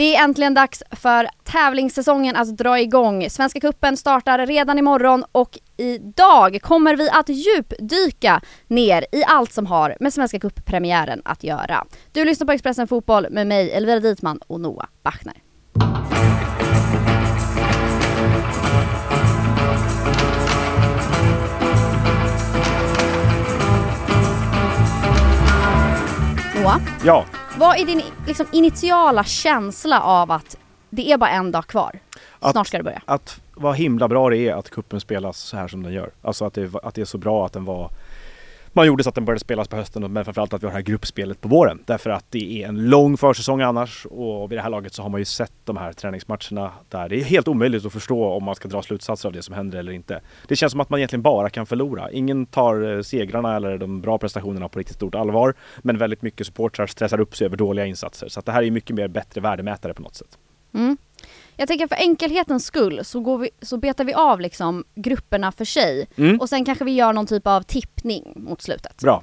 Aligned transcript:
Det 0.00 0.16
är 0.16 0.24
äntligen 0.24 0.54
dags 0.54 0.82
för 0.90 1.28
tävlingssäsongen 1.44 2.36
att 2.36 2.56
dra 2.56 2.80
igång. 2.80 3.30
Svenska 3.30 3.60
Kuppen 3.60 3.96
startar 3.96 4.46
redan 4.46 4.78
imorgon 4.78 5.24
och 5.32 5.58
idag 5.76 6.58
kommer 6.62 6.96
vi 6.96 7.10
att 7.10 7.28
djupdyka 7.28 8.40
ner 8.66 9.06
i 9.12 9.24
allt 9.24 9.52
som 9.52 9.66
har 9.66 9.96
med 10.00 10.12
Svenska 10.12 10.40
Cup-premiären 10.40 11.22
att 11.24 11.44
göra. 11.44 11.86
Du 12.12 12.24
lyssnar 12.24 12.46
på 12.46 12.52
Expressen 12.52 12.88
Fotboll 12.88 13.26
med 13.30 13.46
mig 13.46 13.70
Elvira 13.70 14.00
Dietman 14.00 14.38
och 14.46 14.60
Noah 14.60 14.88
Bachner. 15.02 15.34
Noah? 26.54 26.80
Ja. 27.04 27.26
Vad 27.60 27.80
är 27.80 27.84
din 27.86 28.02
liksom, 28.26 28.46
initiala 28.52 29.24
känsla 29.24 30.00
av 30.00 30.30
att 30.30 30.56
det 30.90 31.12
är 31.12 31.18
bara 31.18 31.30
en 31.30 31.52
dag 31.52 31.66
kvar? 31.66 32.00
Snart 32.40 32.56
Att- 32.56 32.66
ska 32.66 32.76
det 32.78 32.84
börja. 32.84 33.02
Att 33.04 33.40
vad 33.54 33.76
himla 33.76 34.08
bra 34.08 34.30
det 34.30 34.36
är 34.36 34.54
att 34.54 34.70
kuppen 34.70 35.00
spelas 35.00 35.38
så 35.38 35.56
här 35.56 35.68
som 35.68 35.82
den 35.82 35.92
gör. 35.92 36.10
Alltså 36.22 36.44
att 36.44 36.54
det, 36.54 36.74
att 36.82 36.94
det 36.94 37.00
är 37.00 37.04
så 37.04 37.18
bra 37.18 37.46
att 37.46 37.52
den 37.52 37.64
var 37.64 37.90
man 38.72 38.86
gjorde 38.86 39.02
så 39.02 39.08
att 39.08 39.14
den 39.14 39.24
började 39.24 39.40
spelas 39.40 39.68
på 39.68 39.76
hösten 39.76 40.12
men 40.12 40.24
framförallt 40.24 40.54
att 40.54 40.62
vi 40.62 40.66
har 40.66 40.70
det 40.70 40.76
här 40.76 40.82
gruppspelet 40.82 41.40
på 41.40 41.48
våren. 41.48 41.82
Därför 41.86 42.10
att 42.10 42.26
det 42.30 42.62
är 42.62 42.68
en 42.68 42.88
lång 42.88 43.16
försäsong 43.16 43.60
annars 43.60 44.06
och 44.06 44.52
vid 44.52 44.58
det 44.58 44.62
här 44.62 44.70
laget 44.70 44.94
så 44.94 45.02
har 45.02 45.08
man 45.08 45.20
ju 45.20 45.24
sett 45.24 45.52
de 45.64 45.76
här 45.76 45.92
träningsmatcherna 45.92 46.72
där 46.88 47.08
det 47.08 47.16
är 47.20 47.24
helt 47.24 47.48
omöjligt 47.48 47.86
att 47.86 47.92
förstå 47.92 48.24
om 48.24 48.44
man 48.44 48.54
ska 48.54 48.68
dra 48.68 48.82
slutsatser 48.82 49.28
av 49.28 49.32
det 49.32 49.42
som 49.42 49.54
händer 49.54 49.78
eller 49.78 49.92
inte. 49.92 50.20
Det 50.48 50.56
känns 50.56 50.72
som 50.72 50.80
att 50.80 50.90
man 50.90 50.98
egentligen 51.00 51.22
bara 51.22 51.50
kan 51.50 51.66
förlora. 51.66 52.10
Ingen 52.10 52.46
tar 52.46 52.96
eh, 52.96 53.02
segrarna 53.02 53.56
eller 53.56 53.78
de 53.78 54.00
bra 54.00 54.18
prestationerna 54.18 54.68
på 54.68 54.78
riktigt 54.78 54.96
stort 54.96 55.14
allvar. 55.14 55.54
Men 55.78 55.98
väldigt 55.98 56.22
mycket 56.22 56.46
supportrar 56.46 56.86
stressar 56.86 57.20
upp 57.20 57.36
sig 57.36 57.44
över 57.44 57.56
dåliga 57.56 57.86
insatser. 57.86 58.28
Så 58.28 58.40
att 58.40 58.46
det 58.46 58.52
här 58.52 58.62
är 58.62 58.70
mycket 58.70 58.96
mer 58.96 59.08
bättre 59.08 59.40
värdemätare 59.40 59.94
på 59.94 60.02
något 60.02 60.14
sätt. 60.14 60.38
Mm. 60.74 60.96
Jag 61.60 61.68
tänker 61.68 61.86
för 61.86 61.96
enkelhetens 61.96 62.64
skull 62.64 63.00
så, 63.04 63.20
går 63.20 63.38
vi, 63.38 63.50
så 63.62 63.76
betar 63.76 64.04
vi 64.04 64.14
av 64.14 64.40
liksom 64.40 64.84
grupperna 64.94 65.52
för 65.52 65.64
sig 65.64 66.06
Mm. 66.16 66.40
och 66.40 66.48
sen 66.48 66.64
kanske 66.64 66.84
vi 66.84 66.92
gör 66.92 67.12
någon 67.12 67.26
typ 67.26 67.46
av 67.46 67.62
tippning 67.62 68.32
mot 68.36 68.62
slutet. 68.62 69.02
Bra. 69.02 69.22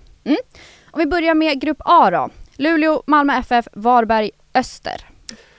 Om 0.91 0.99
vi 0.99 1.05
börjar 1.05 1.35
med 1.35 1.61
grupp 1.61 1.77
A 1.85 2.11
då. 2.11 2.29
Luleå, 2.55 3.03
Malmö 3.07 3.33
FF, 3.33 3.67
Varberg, 3.73 4.31
Öster. 4.53 5.01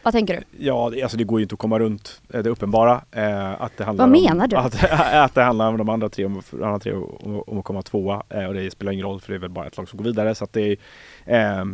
Vad 0.03 0.15
tänker 0.15 0.37
du? 0.37 0.65
Ja, 0.65 0.91
det- 0.93 1.03
alltså 1.03 1.17
det 1.19 1.25
går 1.25 1.39
ju 1.41 1.43
inte 1.43 1.53
att 1.53 1.59
komma 1.59 1.79
runt 1.79 2.21
eh, 2.35 2.41
det 2.43 2.51
uppenbara. 2.51 3.03
Eh, 3.13 3.63
att 3.63 3.77
det 3.77 3.85
handlar 3.85 4.07
Vad 4.07 4.17
om, 4.17 4.23
menar 4.25 4.47
du? 4.47 4.57
Att, 4.57 4.85
att 5.13 5.35
det 5.35 5.43
handlar 5.43 5.69
om 5.69 5.77
de 5.79 5.89
andra 5.89 6.09
tre, 6.09 6.25
om, 6.25 6.43
de 6.51 6.63
andra 6.63 6.79
tre 6.79 6.93
om, 6.93 7.43
om 7.47 7.59
att 7.59 7.65
komma 7.65 7.83
tvåa. 7.83 8.23
Eh, 8.29 8.45
och 8.45 8.55
det 8.55 8.71
spelar 8.71 8.93
ingen 8.93 9.07
roll 9.07 9.21
för 9.21 9.33
det 9.33 9.37
är 9.37 9.41
väl 9.41 9.51
bara 9.51 9.67
ett 9.67 9.77
lag 9.77 9.89
som 9.89 9.97
går 9.97 10.05
vidare. 10.05 10.35
Så 10.35 10.45
att 10.45 10.53
det 10.53 10.77
är, 11.27 11.59
eh, 11.61 11.65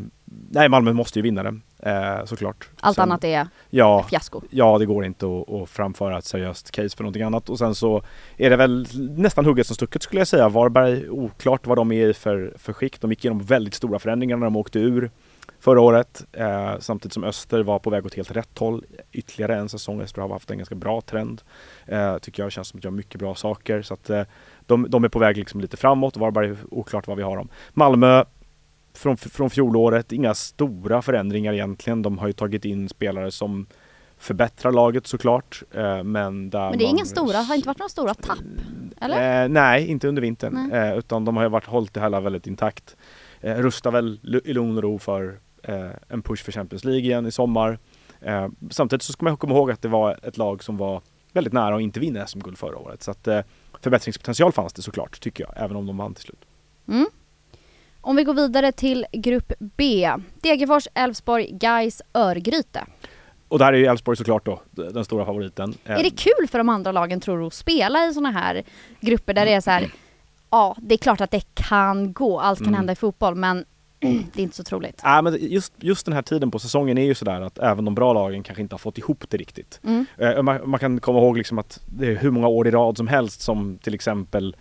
nej, 0.50 0.68
Malmö 0.68 0.92
måste 0.92 1.18
ju 1.18 1.22
vinna 1.22 1.42
den 1.42 1.62
eh, 1.78 2.24
såklart. 2.24 2.68
Allt 2.80 2.94
Sen- 2.96 3.02
annat 3.02 3.24
är 3.24 3.48
Ja, 3.70 4.02
fiasko. 4.02 4.40
ja, 4.50 4.78
det 4.78 4.86
går 4.86 5.04
inte 5.04 5.26
att, 5.26 5.50
att 5.52 5.68
framföra 5.70 6.18
ett 6.18 6.24
seriöst 6.24 6.70
case 6.70 6.96
för 6.96 7.02
någonting 7.04 7.22
annat. 7.22 7.48
Och 7.50 7.58
sen 7.58 7.74
så 7.74 8.02
är 8.36 8.50
det 8.50 8.56
väl 8.56 8.86
nästan 9.16 9.44
hugget 9.44 9.66
som 9.66 9.74
stucket 9.76 10.02
skulle 10.02 10.20
jag 10.20 10.28
säga. 10.28 10.48
Varberg, 10.48 11.10
oklart 11.10 11.66
vad 11.66 11.78
de 11.78 11.92
är 11.92 12.08
i 12.08 12.14
för, 12.14 12.54
för 12.58 12.72
skick. 12.72 13.00
De 13.00 13.10
gick 13.10 13.24
igenom 13.24 13.42
väldigt 13.44 13.74
stora 13.74 13.98
förändringar 13.98 14.36
när 14.36 14.46
de 14.46 14.56
åkte 14.56 14.78
ur 14.78 15.10
förra 15.60 15.80
året. 15.80 16.24
Eh, 16.32 16.72
samtidigt 16.78 17.12
som 17.12 17.24
Öster 17.24 17.62
var 17.62 17.78
på 17.78 17.90
väg 17.90 18.06
åt 18.06 18.14
helt 18.14 18.30
rätt 18.36 18.58
håll 18.58 18.84
ytterligare 19.12 19.56
en 19.56 19.68
säsong. 19.68 20.00
Öster 20.00 20.22
har 20.22 20.28
haft 20.28 20.50
en 20.50 20.58
ganska 20.58 20.74
bra 20.74 21.00
trend. 21.00 21.42
Eh, 21.86 22.18
tycker 22.18 22.42
jag 22.42 22.52
känns 22.52 22.68
som 22.68 22.78
att 22.78 22.82
de 22.82 22.86
gör 22.86 22.92
mycket 22.92 23.20
bra 23.20 23.34
saker. 23.34 23.82
Så 23.82 23.94
att 23.94 24.10
eh, 24.10 24.22
de, 24.66 24.86
de 24.90 25.04
är 25.04 25.08
på 25.08 25.18
väg 25.18 25.36
liksom 25.36 25.60
lite 25.60 25.76
framåt. 25.76 26.16
Varberg, 26.16 26.54
oklart 26.70 27.06
vad 27.06 27.16
vi 27.16 27.22
har 27.22 27.36
dem. 27.36 27.48
Malmö 27.72 28.24
från, 28.94 29.16
från 29.16 29.50
fjolåret, 29.50 30.12
inga 30.12 30.34
stora 30.34 31.02
förändringar 31.02 31.52
egentligen. 31.52 32.02
De 32.02 32.18
har 32.18 32.26
ju 32.26 32.32
tagit 32.32 32.64
in 32.64 32.88
spelare 32.88 33.30
som 33.30 33.66
förbättrar 34.18 34.72
laget 34.72 35.06
såklart. 35.06 35.62
Eh, 35.72 36.02
men, 36.02 36.50
där 36.50 36.70
Men 36.70 36.78
det 36.78 36.84
är 36.84 36.88
inga 36.88 37.04
stora, 37.04 37.38
har 37.38 37.54
inte 37.54 37.68
varit 37.68 37.78
några 37.78 37.88
stora 37.88 38.14
tapp? 38.14 38.38
Eller? 39.00 39.44
Eh, 39.44 39.48
nej, 39.48 39.86
inte 39.86 40.08
under 40.08 40.22
vintern. 40.22 40.72
Eh, 40.72 40.98
utan 40.98 41.24
de 41.24 41.36
har 41.36 41.44
ju 41.44 41.48
varit, 41.48 41.66
hållit 41.66 41.94
det 41.94 42.00
hela 42.00 42.20
väldigt 42.20 42.46
intakt. 42.46 42.96
Eh, 43.40 43.54
rustar 43.54 43.90
väl 43.90 44.40
i 44.44 44.52
lugn 44.52 44.76
och 44.76 44.82
ro 44.82 44.98
för 44.98 45.38
eh, 45.62 45.90
en 46.08 46.22
push 46.22 46.44
för 46.44 46.52
Champions 46.52 46.84
League 46.84 47.02
igen 47.02 47.26
i 47.26 47.30
sommar. 47.30 47.78
Eh, 48.20 48.48
samtidigt 48.70 49.02
så 49.02 49.12
ska 49.12 49.24
man 49.24 49.36
komma 49.36 49.54
ihåg 49.54 49.70
att 49.70 49.82
det 49.82 49.88
var 49.88 50.18
ett 50.22 50.36
lag 50.36 50.62
som 50.62 50.76
var 50.76 51.02
väldigt 51.32 51.52
nära 51.52 51.74
att 51.76 51.82
inte 51.82 52.00
vinna 52.00 52.26
SM-guld 52.26 52.58
förra 52.58 52.78
året. 52.78 53.02
Så 53.02 53.10
att 53.10 53.28
eh, 53.28 53.40
förbättringspotential 53.80 54.52
fanns 54.52 54.72
det 54.72 54.82
såklart, 54.82 55.20
tycker 55.20 55.44
jag. 55.44 55.52
Även 55.64 55.76
om 55.76 55.86
de 55.86 55.96
vann 55.96 56.14
till 56.14 56.24
slut. 56.24 56.44
Mm. 56.88 57.06
Om 58.06 58.16
vi 58.16 58.24
går 58.24 58.34
vidare 58.34 58.72
till 58.72 59.06
grupp 59.12 59.52
B. 59.58 60.10
Degerfors, 60.40 60.88
Elfsborg, 60.94 61.50
Gais, 61.52 62.02
Örgryte. 62.14 62.84
Och 63.48 63.58
där 63.58 63.72
är 63.72 63.76
ju 63.76 63.86
Elfsborg 63.86 64.16
såklart 64.16 64.46
då 64.46 64.60
den 64.70 65.04
stora 65.04 65.24
favoriten. 65.26 65.74
Är 65.84 66.02
det 66.02 66.10
kul 66.10 66.48
för 66.50 66.58
de 66.58 66.68
andra 66.68 66.92
lagen 66.92 67.20
tror 67.20 67.38
du 67.38 67.46
att 67.46 67.54
spela 67.54 68.06
i 68.06 68.14
såna 68.14 68.30
här 68.30 68.62
grupper 69.00 69.34
där 69.34 69.44
det 69.46 69.52
är 69.52 69.60
så 69.60 69.70
här, 69.70 69.92
ja 70.50 70.76
det 70.80 70.94
är 70.94 70.98
klart 70.98 71.20
att 71.20 71.30
det 71.30 71.54
kan 71.54 72.12
gå, 72.12 72.40
allt 72.40 72.58
kan 72.58 72.66
Mm. 72.66 72.74
hända 72.76 72.92
i 72.92 72.96
fotboll 72.96 73.34
men 73.34 73.64
det 74.00 74.38
är 74.38 74.42
inte 74.42 74.56
så 74.56 74.64
troligt. 74.64 75.00
Ja, 75.02 75.22
men 75.22 75.36
just, 75.40 75.72
just 75.80 76.06
den 76.06 76.14
här 76.14 76.22
tiden 76.22 76.50
på 76.50 76.58
säsongen 76.58 76.98
är 76.98 77.04
ju 77.04 77.14
sådär 77.14 77.40
att 77.40 77.58
även 77.58 77.84
de 77.84 77.94
bra 77.94 78.12
lagen 78.12 78.42
kanske 78.42 78.62
inte 78.62 78.74
har 78.74 78.78
fått 78.78 78.98
ihop 78.98 79.24
det 79.28 79.36
riktigt. 79.36 79.80
Mm. 79.84 80.06
Eh, 80.18 80.42
Man, 80.42 80.70
man 80.70 80.80
kan 80.80 81.00
komma 81.00 81.18
ihåg 81.18 81.36
liksom 81.38 81.58
att 81.58 81.80
det 81.86 82.06
är 82.06 82.16
hur 82.16 82.30
många 82.30 82.48
år 82.48 82.66
i 82.68 82.70
rad 82.70 82.96
som 82.96 83.08
helst 83.08 83.40
som 83.40 83.78
till 83.82 83.94
exempel 83.94 84.56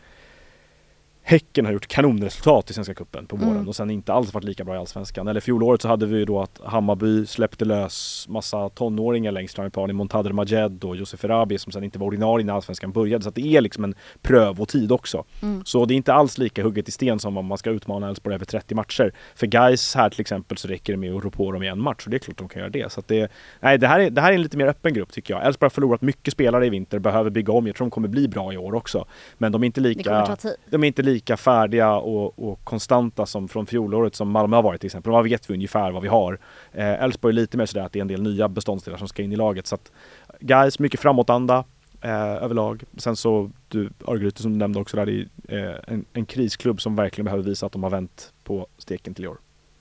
Häcken 1.26 1.66
har 1.66 1.74
gjort 1.74 1.88
kanonresultat 1.88 2.70
i 2.70 2.74
Svenska 2.74 2.94
Cupen 2.94 3.26
på 3.26 3.36
våren 3.36 3.52
Mm. 3.54 3.68
och 3.68 3.76
sen 3.76 3.90
inte 3.90 4.14
alls 4.14 4.34
varit 4.34 4.44
lika 4.44 4.64
bra 4.64 4.76
i 4.76 4.78
Allsvenskan. 4.78 5.28
Eller 5.28 5.40
fjolåret 5.40 5.82
så 5.82 5.88
hade 5.88 6.06
vi 6.06 6.18
ju 6.18 6.26
då 6.26 6.42
att 6.42 6.62
Hammarby 6.66 7.26
släppte 7.26 7.66
lös 7.66 8.26
massa 8.30 8.70
tonåringar 8.70 9.32
längst 9.32 9.56
fram 9.56 9.68
i 9.68 9.70
planen. 9.70 9.96
Montader 9.96 10.32
Majed 10.32 10.84
och 10.84 10.96
Josef 10.96 11.24
Erabi 11.26 11.58
som 11.58 11.72
sen 11.72 11.84
inte 11.84 12.00
var 12.00 12.08
ordinarie 12.08 12.46
när 12.46 12.54
Allsvenskan 12.54 12.92
började. 12.92 13.24
Så 13.24 13.30
att 13.30 13.36
det 13.36 13.56
är 13.56 13.62
liksom 13.62 13.84
en 13.84 13.96
prövotid 14.22 14.92
också. 14.92 15.24
Mm. 15.42 15.66
Så 15.66 15.86
det 15.86 15.94
är 15.94 15.96
inte 15.96 16.14
alls 16.14 16.38
lika 16.38 16.64
hugget 16.64 16.88
i 16.90 16.92
sten 16.92 17.20
som 17.20 17.38
om 17.38 17.46
man 17.46 17.58
ska 17.58 17.70
utmana 17.70 18.10
Elfsborg 18.10 18.36
över 18.36 18.46
30 18.46 18.76
matcher. 18.76 19.14
För 19.36 19.48
guys 19.48 19.96
här 19.96 20.10
till 20.10 20.22
exempel 20.22 20.58
så 20.58 20.68
räcker 20.68 20.94
det 20.94 20.98
med 20.98 21.14
att 21.16 21.24
rå 21.24 21.30
på 21.30 21.52
dem 21.52 21.64
i 21.64 21.68
en 21.68 21.80
match 21.82 22.04
och 22.06 22.10
det 22.12 22.18
är 22.18 22.20
klart 22.20 22.38
de 22.38 22.48
kan 22.50 22.60
göra 22.60 22.70
det. 22.70 22.92
Så 22.92 23.04
det, 23.08 23.32
nej, 23.60 23.78
det, 23.78 23.88
här 23.88 24.00
är, 24.00 24.10
det 24.10 24.22
här 24.22 24.32
är 24.32 24.36
en 24.36 24.42
lite 24.42 24.58
mer 24.58 24.68
öppen 24.68 24.94
grupp 24.94 25.12
tycker 25.12 25.34
jag. 25.34 25.46
Elfsborg 25.46 25.66
har 25.66 25.70
förlorat 25.70 26.02
mycket 26.02 26.34
spelare 26.34 26.66
i 26.66 26.70
vinter, 26.70 27.00
behöver 27.00 27.30
bygga 27.30 27.54
om. 27.54 27.68
Jag 27.68 27.76
tror 27.76 27.86
de 27.88 27.92
kommer 27.92 28.08
bli 28.08 28.28
bra 28.28 28.54
i 28.54 28.58
år 28.58 28.76
också. 28.76 29.06
Men 29.38 29.52
de 29.52 29.64
är 29.64 29.66
inte 29.66 29.82
Det 29.82 30.04
kommer 30.04 30.26
ta 30.26 30.32
lika, 30.32 30.36
tid. 30.36 30.56
de 30.70 30.84
är 30.84 30.88
inte 30.88 31.02
lika 31.02 31.13
färdiga 31.38 31.96
och, 31.96 32.50
och 32.50 32.64
konstanta 32.64 33.26
som 33.26 33.48
från 33.48 33.66
fjolåret 33.66 34.16
som 34.16 34.32
Malmö 34.32 34.56
har 34.56 34.64
varit 34.64 34.82
till 34.82 34.88
exempel. 34.88 35.12
Vad 35.12 35.24
vet 35.24 35.50
vi 35.50 35.54
ungefär 35.54 35.92
vad 35.92 36.02
vi 36.02 36.08
har. 36.08 36.40
Eh, 36.72 37.04
Elfsborg 37.04 37.32
är 37.32 37.36
lite 37.36 37.58
mer 37.58 37.66
sådär 37.66 37.86
att 37.86 37.92
det 37.92 38.00
är 38.00 38.02
en 38.02 38.08
del 38.08 38.22
nya 38.22 38.50
beståndsdelar 38.50 38.98
som 38.98 39.08
ska 39.08 39.22
in 39.22 39.34
i 39.34 39.36
laget. 39.36 39.68
Så 39.68 39.76
att 39.76 39.92
guys, 40.40 40.80
mycket 40.80 41.00
framåtanda 41.00 41.64
eh, 42.02 42.44
överlag. 42.44 42.84
Sen 42.98 43.16
så, 43.16 43.52
du, 43.68 43.90
Örgryte 44.08 44.42
som 44.42 44.52
du 44.52 44.58
nämnde 44.58 44.80
också 44.80 44.98
där, 44.98 45.06
det 45.06 45.28
är 45.48 45.70
eh, 45.70 45.76
en, 45.88 46.06
en 46.14 46.26
krisklubb 46.26 46.82
som 46.82 46.96
verkligen 46.96 47.26
behöver 47.26 47.44
visa 47.44 47.66
att 47.66 47.72
de 47.72 47.84
har 47.84 47.90
vänt 47.90 48.34
på 48.44 48.68
steken 48.78 49.14
till 49.14 49.26
i 49.26 49.28
år. 49.28 49.38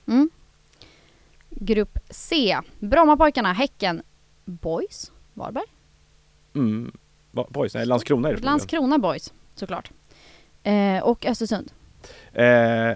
Mm. 0.07 0.29
Grupp 1.49 1.99
C. 2.09 2.59
Brommapojkarna, 2.79 3.53
Häcken, 3.53 4.01
Boys, 4.45 5.11
Varberg? 5.33 5.65
Mm. 6.55 6.91
Boys, 7.31 7.73
nej 7.73 7.85
Landskrona 7.85 8.29
är 8.29 8.33
det. 8.33 8.43
Landskrona 8.43 8.97
Boys, 8.97 9.33
såklart. 9.55 9.91
Eh, 10.63 11.03
och 11.03 11.25
Östersund. 11.25 11.71
Eh, 12.33 12.45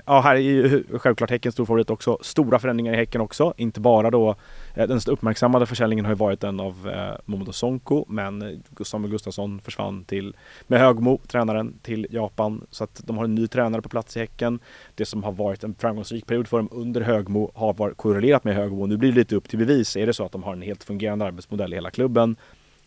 ja, 0.05 0.21
här 0.21 0.35
är 0.35 0.39
ju 0.39 0.83
självklart 0.97 1.29
Häcken 1.29 1.51
stor 1.51 1.65
favorit 1.65 1.89
också. 1.89 2.17
Stora 2.21 2.59
förändringar 2.59 2.93
i 2.93 2.95
Häcken 2.95 3.21
också. 3.21 3.53
Inte 3.57 3.79
bara 3.79 4.11
då, 4.11 4.35
eh, 4.75 4.87
den 4.87 4.99
uppmärksammade 5.07 5.65
försäljningen 5.65 6.05
har 6.05 6.11
ju 6.11 6.17
varit 6.17 6.39
den 6.39 6.59
av 6.59 6.89
eh, 6.89 7.17
Momodo 7.25 7.51
Sonko, 7.51 8.05
men 8.07 8.41
eh, 8.41 8.83
Samuel 8.83 9.11
Gustafsson 9.11 9.59
försvann 9.59 10.03
till, 10.03 10.35
med 10.67 10.79
Högmo, 10.79 11.19
tränaren, 11.27 11.73
till 11.81 12.07
Japan. 12.09 12.67
Så 12.71 12.83
att 12.83 13.01
de 13.05 13.17
har 13.17 13.23
en 13.23 13.35
ny 13.35 13.47
tränare 13.47 13.81
på 13.81 13.89
plats 13.89 14.17
i 14.17 14.19
Häcken. 14.19 14.59
Det 14.95 15.05
som 15.05 15.23
har 15.23 15.31
varit 15.31 15.63
en 15.63 15.75
framgångsrik 15.75 16.25
period 16.25 16.47
för 16.47 16.57
dem 16.57 16.69
under 16.71 17.01
Högmo 17.01 17.51
har 17.55 17.73
varit 17.73 17.97
korrelerat 17.97 18.43
med 18.43 18.55
Högmo. 18.55 18.85
Nu 18.85 18.97
blir 18.97 19.11
det 19.11 19.15
lite 19.17 19.35
upp 19.35 19.49
till 19.49 19.59
bevis. 19.59 19.97
Är 19.97 20.05
det 20.05 20.13
så 20.13 20.25
att 20.25 20.31
de 20.31 20.43
har 20.43 20.53
en 20.53 20.61
helt 20.61 20.83
fungerande 20.83 21.25
arbetsmodell 21.25 21.73
i 21.73 21.75
hela 21.75 21.91
klubben 21.91 22.35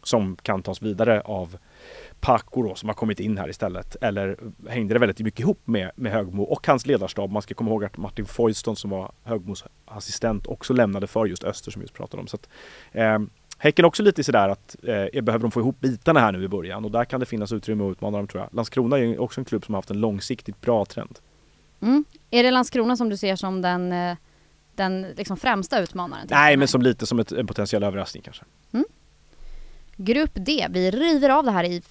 som 0.03 0.37
kan 0.37 0.63
tas 0.63 0.83
vidare 0.83 1.21
av 1.21 1.57
Paco 2.21 2.63
då, 2.63 2.75
som 2.75 2.89
har 2.89 2.95
kommit 2.95 3.21
in 3.21 3.39
här 3.39 3.49
istället. 3.49 3.97
Eller 4.01 4.39
hängde 4.69 4.95
det 4.95 4.99
väldigt 4.99 5.19
mycket 5.19 5.41
ihop 5.41 5.61
med, 5.65 5.91
med 5.95 6.13
Högmo 6.13 6.43
och 6.43 6.67
hans 6.67 6.87
ledarstab. 6.87 7.31
Man 7.31 7.43
ska 7.43 7.55
komma 7.55 7.71
ihåg 7.71 7.85
att 7.85 7.97
Martin 7.97 8.27
Foyston 8.27 8.77
som 8.77 8.91
var 8.91 9.13
Högmos 9.25 9.65
assistent 9.85 10.47
också 10.47 10.73
lämnade 10.73 11.07
för 11.07 11.27
just 11.27 11.45
Öster 11.45 11.71
som 11.71 11.81
vi 11.81 11.85
just 11.85 11.95
pratade 11.95 12.21
om. 12.21 12.27
Så 12.27 12.37
att, 12.37 12.49
eh, 12.93 13.19
Häcken 13.63 13.85
också 13.85 14.03
lite 14.03 14.25
sådär 14.25 14.49
att 14.49 14.77
eh, 14.83 15.23
behöver 15.23 15.39
de 15.39 15.51
få 15.51 15.61
ihop 15.61 15.81
bitarna 15.81 16.21
här 16.21 16.33
nu 16.33 16.45
i 16.45 16.49
början 16.49 16.85
och 16.85 16.91
där 16.91 17.05
kan 17.05 17.21
det 17.21 17.27
finnas 17.27 17.53
utrymme 17.53 17.85
att 17.85 17.93
utmana 17.93 18.17
dem 18.17 18.27
tror 18.27 18.43
jag. 18.43 18.55
Landskrona 18.55 18.99
är 18.99 19.19
också 19.19 19.41
en 19.41 19.45
klubb 19.45 19.65
som 19.65 19.75
har 19.75 19.79
haft 19.79 19.91
en 19.91 20.01
långsiktigt 20.01 20.61
bra 20.61 20.85
trend. 20.85 21.19
Mm. 21.81 22.05
Är 22.31 22.43
det 22.43 22.51
Landskrona 22.51 22.97
som 22.97 23.09
du 23.09 23.17
ser 23.17 23.37
som 23.37 23.63
den, 23.63 23.93
eh, 23.93 24.17
den 24.75 25.03
liksom 25.03 25.37
främsta 25.37 25.81
utmanaren? 25.81 26.27
Nej, 26.31 26.57
men 26.57 26.69
som 26.69 26.83
lite 26.83 27.07
som 27.07 27.19
ett, 27.19 27.33
en 27.33 27.47
potentiell 27.47 27.83
överraskning 27.83 28.23
kanske. 28.23 28.45
Grupp 30.05 30.31
D, 30.35 30.67
vi 30.71 30.91
river 30.91 31.29
av 31.31 31.45
det 31.45 31.51
här 31.51 31.65
i 31.65 31.83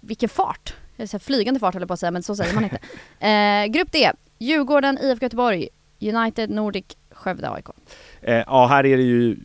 vilken 0.00 0.28
fart? 0.28 0.74
Jag 0.96 1.22
flygande 1.22 1.60
fart 1.60 1.74
höll 1.74 1.82
jag 1.82 1.88
på 1.88 1.94
att 1.94 2.00
säga 2.00 2.10
men 2.10 2.22
så 2.22 2.36
säger 2.36 2.54
man 2.54 2.64
inte. 2.64 2.78
Eh, 3.26 3.66
grupp 3.66 3.92
D, 3.92 4.12
Djurgården, 4.38 4.98
IFK 5.02 5.24
Göteborg, 5.24 5.68
United, 6.00 6.50
Nordic, 6.50 6.84
Skövde, 7.10 7.50
AIK. 7.50 7.64
Eh, 8.22 8.34
ja, 8.34 8.66
här 8.66 8.86
är 8.86 8.96
det 8.96 9.02
ju 9.02 9.36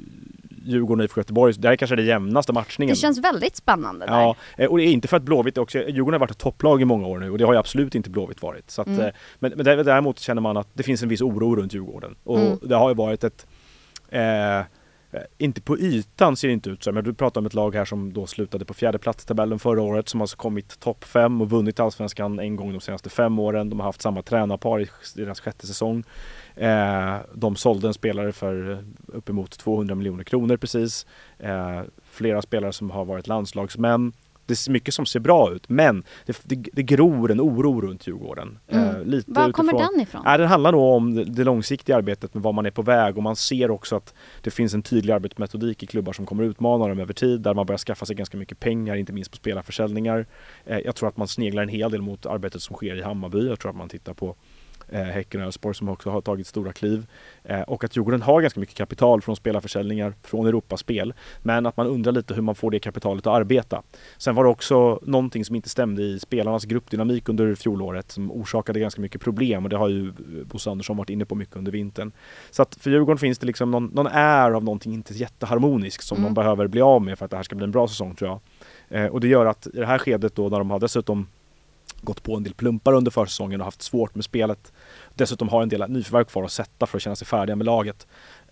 Djurgården 0.65 0.99
och 0.99 1.03
IFK 1.05 1.19
Göteborg, 1.19 1.53
det 1.57 1.67
här 1.67 1.73
är 1.73 1.77
kanske 1.77 1.95
det 1.95 2.03
jämnaste 2.03 2.53
matchningen. 2.53 2.93
Det 2.95 2.99
känns 2.99 3.19
väldigt 3.19 3.55
spännande 3.55 4.05
där. 4.05 4.13
Ja, 4.13 4.35
eh, 4.57 4.69
och 4.69 4.77
det 4.77 4.83
är 4.83 4.87
inte 4.91 5.07
för 5.07 5.17
att 5.17 5.23
Blåvitt 5.23 5.57
också, 5.57 5.77
Djurgården 5.79 6.13
har 6.13 6.19
varit 6.19 6.31
ett 6.31 6.37
topplag 6.37 6.81
i 6.81 6.85
många 6.85 7.07
år 7.07 7.19
nu 7.19 7.31
och 7.31 7.37
det 7.37 7.45
har 7.45 7.53
ju 7.53 7.59
absolut 7.59 7.95
inte 7.95 8.09
Blåvitt 8.09 8.41
varit. 8.41 8.71
Så 8.71 8.81
att, 8.81 8.87
Mm. 8.87 8.99
eh, 9.01 9.11
men, 9.39 9.53
men 9.55 9.65
däremot 9.65 10.19
känner 10.19 10.41
man 10.41 10.57
att 10.57 10.67
det 10.73 10.83
finns 10.83 11.03
en 11.03 11.09
viss 11.09 11.21
oro 11.21 11.55
runt 11.55 11.73
Djurgården. 11.73 12.15
Och 12.23 12.39
Mm. 12.39 12.57
det 12.61 12.75
har 12.75 12.89
ju 12.89 12.95
varit 12.95 13.23
ett 13.23 13.45
Eh, 14.09 14.61
Eh, 15.13 15.21
inte 15.37 15.61
på 15.61 15.79
ytan 15.79 16.37
ser 16.37 16.47
det 16.47 16.53
inte 16.53 16.69
ut 16.69 16.83
så, 16.83 16.91
men 16.91 17.03
du 17.03 17.13
pratar 17.13 17.41
om 17.41 17.45
ett 17.45 17.53
lag 17.53 17.75
här 17.75 17.85
som 17.85 18.13
då 18.13 18.27
slutade 18.27 18.65
på 18.65 18.73
fjärde 18.73 18.97
plats 18.97 19.23
i 19.23 19.27
tabellen 19.27 19.59
förra 19.59 19.81
året 19.81 20.09
som 20.09 20.21
alltså 20.21 20.37
kommit 20.37 20.79
topp 20.79 21.03
fem 21.03 21.41
och 21.41 21.49
vunnit 21.49 21.79
Allsvenskan 21.79 22.39
en 22.39 22.55
gång 22.55 22.71
de 22.71 22.81
senaste 22.81 23.09
fem 23.09 23.39
åren. 23.39 23.69
De 23.69 23.79
har 23.79 23.85
haft 23.87 24.01
samma 24.01 24.21
tränarpar 24.21 24.81
i 24.81 24.87
deras 25.15 25.39
sjätte 25.39 25.67
säsong. 25.67 26.03
Eh, 26.55 27.15
de 27.33 27.55
sålde 27.55 27.87
en 27.87 27.93
spelare 27.93 28.31
för 28.31 28.83
uppemot 29.05 29.51
200 29.51 29.95
miljoner 29.95 30.23
kronor 30.23 30.57
precis. 30.57 31.05
Eh, 31.39 31.81
flera 32.03 32.41
spelare 32.41 32.73
som 32.73 32.91
har 32.91 33.05
varit 33.05 33.27
landslagsmän. 33.27 34.13
Det 34.45 34.53
är 34.67 34.71
mycket 34.71 34.93
som 34.93 35.05
ser 35.05 35.19
bra 35.19 35.51
ut, 35.53 35.69
men 35.69 36.03
det, 36.25 36.41
det, 36.43 36.55
det 36.73 36.83
gror 36.83 37.31
en 37.31 37.41
oro 37.41 37.81
runt 37.81 38.07
Djurgården. 38.07 38.59
Mm. 38.67 38.87
Eh, 38.95 39.03
lite 39.03 39.31
Var 39.31 39.51
kommer 39.51 39.73
den 39.73 40.01
ifrån? 40.01 40.21
Nej, 40.25 40.37
det 40.37 40.47
handlar 40.47 40.71
nog 40.71 40.81
om 40.81 41.15
det- 41.15 41.23
det 41.23 41.43
långsiktiga 41.43 41.95
arbetet 41.97 42.33
med 42.33 42.43
var 42.43 42.53
man 42.53 42.65
är 42.65 42.71
på 42.71 42.81
väg 42.81 43.17
och 43.17 43.23
man 43.23 43.35
ser 43.35 43.71
också 43.71 43.95
att 43.95 44.13
det 44.41 44.51
finns 44.51 44.73
en 44.73 44.81
tydlig 44.81 45.13
arbetsmetodik 45.13 45.83
i 45.83 45.85
klubbar 45.85 46.13
som 46.13 46.25
kommer 46.25 46.43
utmana 46.43 46.87
dem 46.87 46.99
över 46.99 47.13
tid 47.13 47.41
där 47.41 47.53
man 47.53 47.65
börjar 47.65 47.77
skaffa 47.77 48.05
sig 48.05 48.15
ganska 48.15 48.37
mycket 48.37 48.59
pengar, 48.59 48.95
inte 48.95 49.13
minst 49.13 49.31
på 49.31 49.37
spelarförsäljningar. 49.37 50.25
Eh, 50.65 50.79
jag 50.79 50.95
tror 50.95 51.09
att 51.09 51.17
man 51.17 51.27
sneglar 51.27 51.63
en 51.63 51.69
hel 51.69 51.91
del 51.91 52.01
mot 52.01 52.25
arbetet 52.25 52.61
som 52.61 52.75
sker 52.75 52.95
i 52.95 53.01
Hammarby. 53.01 53.47
Jag 53.47 53.59
tror 53.59 53.71
att 53.71 53.77
man 53.77 53.89
tittar 53.89 54.13
på 54.13 54.35
eh, 54.93 55.03
Häcken 55.03 55.41
och 55.41 55.45
Elfsborg 55.45 55.75
som 55.75 55.89
också 55.89 56.09
har 56.09 56.21
tagit 56.21 56.47
stora 56.47 56.73
kliv. 56.73 57.05
Eh, 57.43 57.61
och 57.61 57.83
att 57.83 57.95
Djurgården 57.97 58.21
har 58.21 58.41
ganska 58.41 58.59
mycket 58.59 58.75
kapital 58.75 59.21
från 59.21 59.35
spelarförsäljningar, 59.35 60.13
från 60.23 60.47
Europaspel. 60.47 61.13
Men 61.41 61.65
att 61.65 61.77
man 61.77 61.87
undrar 61.87 62.11
lite 62.11 62.33
hur 62.33 62.41
man 62.41 62.55
får 62.55 62.71
det 62.71 62.79
kapitalet 62.79 63.27
att 63.27 63.33
arbeta. 63.33 63.83
Sen 64.17 64.35
var 64.35 64.43
det 64.43 64.49
också 64.49 64.99
någonting 65.01 65.45
som 65.45 65.55
inte 65.55 65.69
stämde 65.69 66.03
i 66.03 66.19
spelarnas 66.19 66.65
gruppdynamik 66.65 67.29
under 67.29 67.55
fjolåret 67.55 68.11
som 68.11 68.31
orsakade 68.31 68.79
ganska 68.79 69.01
mycket 69.01 69.21
problem 69.21 69.63
och 69.63 69.69
det 69.69 69.77
har 69.77 69.89
ju 69.89 70.07
eh, 70.07 70.13
Bosse 70.45 70.69
Andersson 70.71 70.97
varit 70.97 71.09
inne 71.09 71.25
på 71.25 71.35
mycket 71.35 71.55
under 71.55 71.71
vintern. 71.71 72.11
Så 72.51 72.61
att 72.61 72.75
för 72.75 72.89
Djurgården 72.91 73.17
finns 73.17 73.37
det 73.39 73.47
liksom 73.47 73.71
någon, 73.71 73.85
någon 73.85 74.07
är 74.07 74.51
av 74.51 74.63
någonting 74.63 74.93
inte 74.93 75.13
jätteharmoniskt 75.13 76.07
som 76.07 76.17
Mm. 76.17 76.33
de 76.33 76.41
behöver 76.41 76.67
bli 76.67 76.81
av 76.81 77.01
med 77.01 77.17
för 77.17 77.25
att 77.25 77.31
det 77.31 77.37
här 77.37 77.43
ska 77.43 77.55
bli 77.55 77.63
en 77.63 77.71
bra 77.71 77.87
säsong 77.87 78.15
tror 78.15 78.29
jag. 78.29 78.39
Eh, 78.99 79.11
och 79.11 79.19
det 79.19 79.27
gör 79.27 79.45
att 79.45 79.67
i 79.67 79.77
det 79.79 79.85
här 79.85 79.97
skedet 79.97 80.35
då 80.35 80.49
när 80.49 80.57
de 80.57 80.71
har 80.71 80.79
dessutom 80.79 81.27
gått 82.03 82.23
på 82.23 82.35
en 82.35 82.43
del 82.43 82.53
plumpar 82.53 82.93
under 82.93 83.11
försäsongen 83.11 83.61
och 83.61 83.65
haft 83.65 83.81
svårt 83.81 84.15
med 84.15 84.25
spelet. 84.25 84.73
Dessutom 85.13 85.49
har 85.49 85.61
en 85.63 85.69
del 85.69 85.89
nyförvärv 85.89 86.23
kvar 86.23 86.43
att 86.43 86.51
sätta 86.51 86.85
för 86.85 86.97
att 86.97 87.01
känna 87.01 87.15
sig 87.15 87.27
färdiga 87.27 87.55
med 87.55 87.65
laget. 87.65 88.07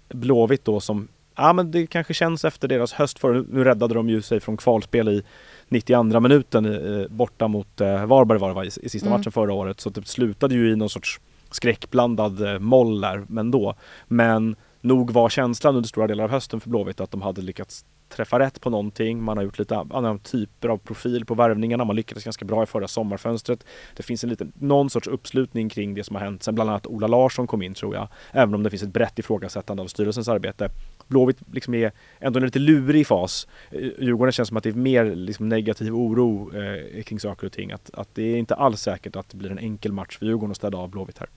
Blåvitt 0.10 0.66
då 0.66 0.80
som, 0.80 1.08
ja 1.36 1.54
men 1.54 1.72
det 1.72 1.88
kanske 1.88 2.14
känns 2.14 2.46
efter 2.46 2.68
deras 2.68 2.94
höst 2.94 3.20
för 3.20 3.46
nu, 3.50 3.64
räddade 3.64 3.94
de 3.94 4.10
ju 4.10 4.22
sig 4.22 4.40
från 4.40 4.58
kvalspel 4.58 5.10
i 5.10 5.24
92 5.70 6.20
minuten 6.20 6.66
eh, 6.66 7.08
borta 7.08 7.48
mot 7.48 7.82
eh, 7.82 8.06
Varberg 8.06 8.40
var 8.40 8.48
det 8.48 8.56
va, 8.56 8.66
i, 8.66 8.68
i 8.68 8.90
sista 8.90 9.08
Mm. 9.08 9.20
matchen 9.20 9.32
förra 9.32 9.54
året. 9.54 9.80
Så 9.80 9.90
det 9.90 10.08
slutade 10.08 10.56
ju 10.56 10.72
i 10.72 10.76
någon 10.76 10.90
sorts 10.90 11.20
skräckblandad 11.52 12.54
eh, 12.54 12.60
moll 12.60 13.02
där, 13.02 13.26
men 13.28 13.52
då. 13.52 13.76
Men 14.08 14.56
nog 14.82 15.12
var 15.12 15.30
känslan 15.30 15.76
under 15.76 15.88
stora 15.88 16.08
delar 16.08 16.24
av 16.24 16.30
hösten 16.30 16.60
för 16.60 16.70
Blåvitt 16.70 17.00
att 17.02 17.12
de 17.12 17.22
hade 17.22 17.42
lyckats 17.42 17.86
träffa 18.12 18.40
rätt 18.40 18.62
på 18.62 18.70
någonting. 18.70 19.24
Man 19.24 19.38
har 19.38 19.44
gjort 19.44 19.60
lite 19.60 19.78
andra 19.78 20.18
typer 20.18 20.70
av 20.70 20.78
profil 20.78 21.26
på 21.26 21.34
värvningarna. 21.34 21.84
Man 21.86 21.96
lyckades 21.96 22.24
ganska 22.24 22.46
bra 22.46 22.64
i 22.64 22.66
förra 22.66 22.88
sommarfönstret. 22.88 23.66
Det 23.96 24.04
finns 24.04 24.24
en 24.24 24.30
liten, 24.30 24.52
någon 24.56 24.90
sorts 24.90 25.08
uppslutning 25.08 25.70
kring 25.70 25.94
det 25.94 26.04
som 26.04 26.16
har 26.16 26.24
hänt 26.24 26.44
sen 26.44 26.56
bland 26.56 26.70
annat 26.70 26.88
Ola 26.88 27.08
Larsson 27.08 27.48
kom 27.48 27.62
in 27.62 27.74
tror 27.74 27.96
jag. 27.96 28.08
Även 28.32 28.54
om 28.56 28.64
det 28.64 28.70
finns 28.70 28.84
ett 28.84 28.94
brett 28.94 29.20
ifrågasättande 29.20 29.84
av 29.84 29.88
styrelsens 29.88 30.28
arbete. 30.28 30.70
Blåvitt 31.08 31.38
liksom 31.54 31.74
är 31.74 31.92
ändå 32.20 32.40
en 32.40 32.46
lite 32.46 32.60
lurig 32.60 33.08
fas. 33.08 33.48
Eh, 33.72 33.80
Djurgården 33.80 34.32
känns 34.32 34.48
som 34.48 34.58
att 34.58 34.64
det 34.64 34.70
är 34.70 34.74
mer 34.74 35.16
liksom 35.16 35.50
negativ 35.50 35.96
oro 35.96 36.52
eh, 36.64 37.04
kring 37.04 37.20
saker 37.20 37.48
och 37.48 37.54
ting. 37.54 37.72
Att, 37.72 37.90
att 37.94 38.16
det 38.16 38.24
är 38.24 38.38
inte 38.38 38.56
alls 38.56 38.82
säkert 38.82 39.16
att 39.16 39.30
det 39.30 39.38
blir 39.38 39.52
en 39.52 39.60
enkel 39.60 39.92
match 39.92 40.18
för 40.18 40.26
Djurgården 40.26 40.52
att 40.52 40.58
städa 40.58 40.78
av 40.78 40.90
Blåvitt 40.90 41.18
här. 41.18 41.30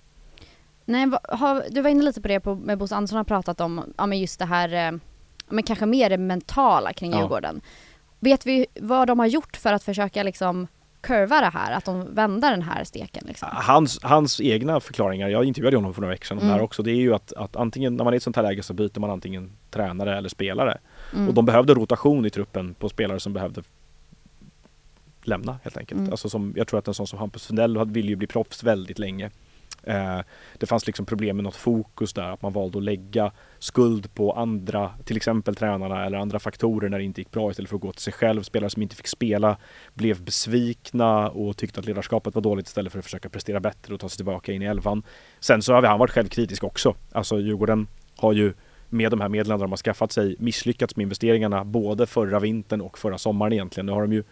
Nej, 0.85 1.07
va- 1.07 1.21
har, 1.29 1.65
du 1.71 1.81
var 1.83 1.91
inne 1.91 2.03
lite 2.03 2.21
på 2.23 2.29
det 2.29 2.41
på, 2.41 2.55
med 2.55 2.79
Bosse 2.79 2.97
Andersson 2.97 3.17
har 3.17 3.25
pratat 3.25 3.61
om, 3.61 3.95
ja 3.99 4.07
men 4.07 4.19
just 4.21 4.39
det 4.39 4.45
här, 4.45 4.93
eh, 4.93 4.99
men 5.49 5.63
kanske 5.65 5.87
mer 5.87 6.11
det 6.11 6.19
mentala 6.19 6.93
kring 6.93 7.13
Ja. 7.13 7.19
Djurgården. 7.19 7.61
Vet 8.21 8.47
vi 8.47 8.67
vad 8.81 9.09
de 9.09 9.19
har 9.19 9.27
gjort 9.27 9.57
för 9.57 9.73
att 9.73 9.83
försöka 9.83 10.23
liksom 10.23 10.67
kurva 11.01 11.41
det 11.41 11.47
här, 11.55 11.73
att 11.73 11.85
de 11.85 12.15
vänder 12.15 12.51
den 12.51 12.63
här 12.63 12.85
steken 12.85 13.25
liksom? 13.27 13.49
Hans, 13.53 13.99
hans 14.03 14.41
egna 14.41 14.81
förklaringar, 14.81 15.29
jag 15.29 15.45
intervjuade 15.45 15.77
honom 15.77 15.95
för 15.95 16.01
några 16.01 16.13
veckor 16.15 16.25
sedan 16.27 16.39
Mm. 16.39 16.51
här 16.51 16.61
också, 16.61 16.83
det 16.83 16.91
är 16.91 16.97
ju 16.97 17.15
att, 17.15 17.33
att 17.33 17.57
antingen 17.57 17.97
när 17.97 18.05
man 18.05 18.13
är 18.13 18.15
i 18.15 18.17
ett 18.17 18.23
sånt 18.23 18.37
här 18.37 18.43
läge 18.43 18.63
så 18.63 18.75
byter 18.75 19.01
man 19.01 19.11
antingen 19.11 19.53
tränare 19.71 20.19
eller 20.19 20.29
spelare. 20.29 20.79
Mm. 21.15 21.29
Och 21.29 21.35
de 21.35 21.45
behövde 21.47 21.75
rotation 21.75 22.27
i 22.27 22.31
truppen 22.31 22.75
på 22.75 22.89
spelare 22.89 23.21
som 23.21 23.33
behövde 23.33 23.63
lämna 25.23 25.59
helt 25.63 25.77
enkelt. 25.77 25.99
Mm. 25.99 26.11
Alltså 26.11 26.29
som, 26.31 26.53
jag 26.57 26.67
tror 26.69 26.79
att 26.79 26.89
en 26.89 26.95
sån 26.95 27.07
som 27.07 27.19
Hampus 27.19 27.43
Sundell 27.43 27.85
ville 27.85 28.09
ju 28.09 28.17
bli 28.17 28.27
proffs 28.27 28.63
väldigt 28.63 28.99
länge. 28.99 29.31
Eh, 29.87 30.21
det 30.59 30.67
fanns 30.67 30.87
liksom 30.87 31.07
problem 31.07 31.37
med 31.37 31.45
något 31.45 31.57
fokus 31.57 32.13
där, 32.13 32.31
att 32.31 32.43
man 32.43 32.53
valde 32.53 32.79
att 32.79 32.85
lägga 32.85 33.33
skuld 33.59 34.15
på 34.15 34.33
andra, 34.33 34.91
till 35.05 35.17
exempel 35.17 35.55
tränarna 35.55 36.07
eller 36.07 36.19
andra 36.19 36.39
faktorer 36.39 36.89
när 36.89 36.99
det 36.99 37.05
inte 37.05 37.21
gick 37.21 37.31
bra 37.31 37.51
istället 37.51 37.69
för 37.69 37.77
att 37.77 37.83
gå 37.83 37.93
till 37.93 38.03
sig 38.03 38.13
själv. 38.13 38.43
Spelare 38.43 38.71
som 38.71 38.83
inte 38.83 38.97
fick 38.97 39.07
spela 39.07 39.57
blev 39.95 40.23
besvikna 40.23 41.29
och 41.29 41.57
tyckte 41.57 41.81
att 41.81 41.87
ledarskapet 41.87 42.35
var 42.35 42.43
dåligt 42.43 42.67
istället 42.67 42.93
för 42.93 42.99
att 42.99 43.05
försöka 43.05 43.29
prestera 43.29 43.61
bättre 43.61 43.95
och 43.95 44.01
ta 44.01 44.09
sig 44.09 44.17
tillbaka 44.17 44.53
in 44.53 44.63
i 44.63 44.65
elvan. 44.65 45.03
Sen 45.41 45.63
så 45.63 45.73
har 45.73 45.83
han 45.83 45.99
varit 45.99 46.11
självkritisk 46.11 46.65
också. 46.65 46.95
Alltså 47.13 47.41
Djurgården 47.41 47.87
har 48.17 48.33
ju 48.33 48.53
med 48.89 49.11
de 49.11 49.21
här 49.21 49.29
medlen 49.29 49.59
de 49.59 49.73
har 49.73 49.77
skaffat 49.77 50.13
sig 50.13 50.37
misslyckats 50.39 50.97
med 50.97 51.03
investeringarna 51.03 51.65
både 51.65 52.07
förra 52.07 52.41
vintern 52.41 52.81
och 52.81 52.99
förra 52.99 53.19
sommaren 53.19 53.53
egentligen. 53.53 53.87
Nu 53.87 53.93
har 53.93 54.03
de 54.03 54.13
ju 54.13 54.25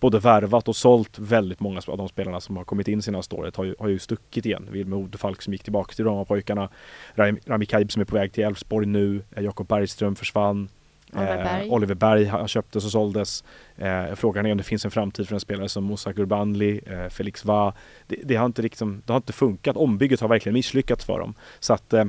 både 0.00 0.18
värvat 0.18 0.68
och 0.68 0.76
sålt 0.76 1.18
väldigt 1.18 1.60
många 1.60 1.80
av 1.86 1.98
de 1.98 2.08
spelarna 2.08 2.40
som 2.40 2.56
har 2.56 2.64
kommit 2.64 2.88
in 2.88 3.02
senaste 3.02 3.34
året 3.34 3.56
har 3.56 3.64
ju, 3.64 3.74
har 3.78 3.88
ju 3.88 3.98
stuckit 3.98 4.46
igen. 4.46 4.68
Wilmer 4.70 4.96
Odefalk 4.96 5.42
som 5.42 5.52
gick 5.52 5.62
tillbaka 5.62 5.94
till 5.94 6.04
Roma-pojkarna, 6.04 6.68
Ram- 7.14 7.38
Rami 7.46 7.66
Kaib 7.66 7.92
som 7.92 8.00
är 8.00 8.04
på 8.06 8.14
väg 8.16 8.32
till 8.32 8.44
Elfsborg 8.44 8.86
nu, 8.86 9.22
eh, 9.36 9.44
Jakob 9.44 9.68
Bergström 9.68 10.16
försvann, 10.16 10.68
Oliver 11.12 11.36
Berg. 11.44 11.66
Eh, 11.66 11.72
Oliver 11.72 11.94
Berg 11.94 12.48
köptes 12.48 12.84
och 12.84 12.90
såldes. 12.90 13.44
Eh, 13.76 14.14
frågan 14.14 14.46
är 14.46 14.50
om 14.52 14.58
det 14.58 14.64
finns 14.64 14.84
en 14.84 14.90
framtid 14.90 15.28
för 15.28 15.34
en 15.34 15.40
spelare 15.40 15.68
som 15.68 15.84
Moussa 15.84 16.12
Gurbanli, 16.12 16.80
eh, 16.86 17.08
Felix 17.08 17.44
Va. 17.44 17.74
Det, 18.06 18.16
det, 18.24 18.36
har 18.36 18.46
inte 18.46 18.62
liksom, 18.62 19.02
det 19.06 19.12
har 19.12 19.16
inte 19.16 19.32
funkat. 19.32 19.76
Ombygget 19.76 20.20
har 20.20 20.28
verkligen 20.28 20.54
misslyckats 20.54 21.04
för 21.04 21.18
dem. 21.18 21.34
Så 21.60 21.72
att 21.72 21.92
eh, 21.92 22.04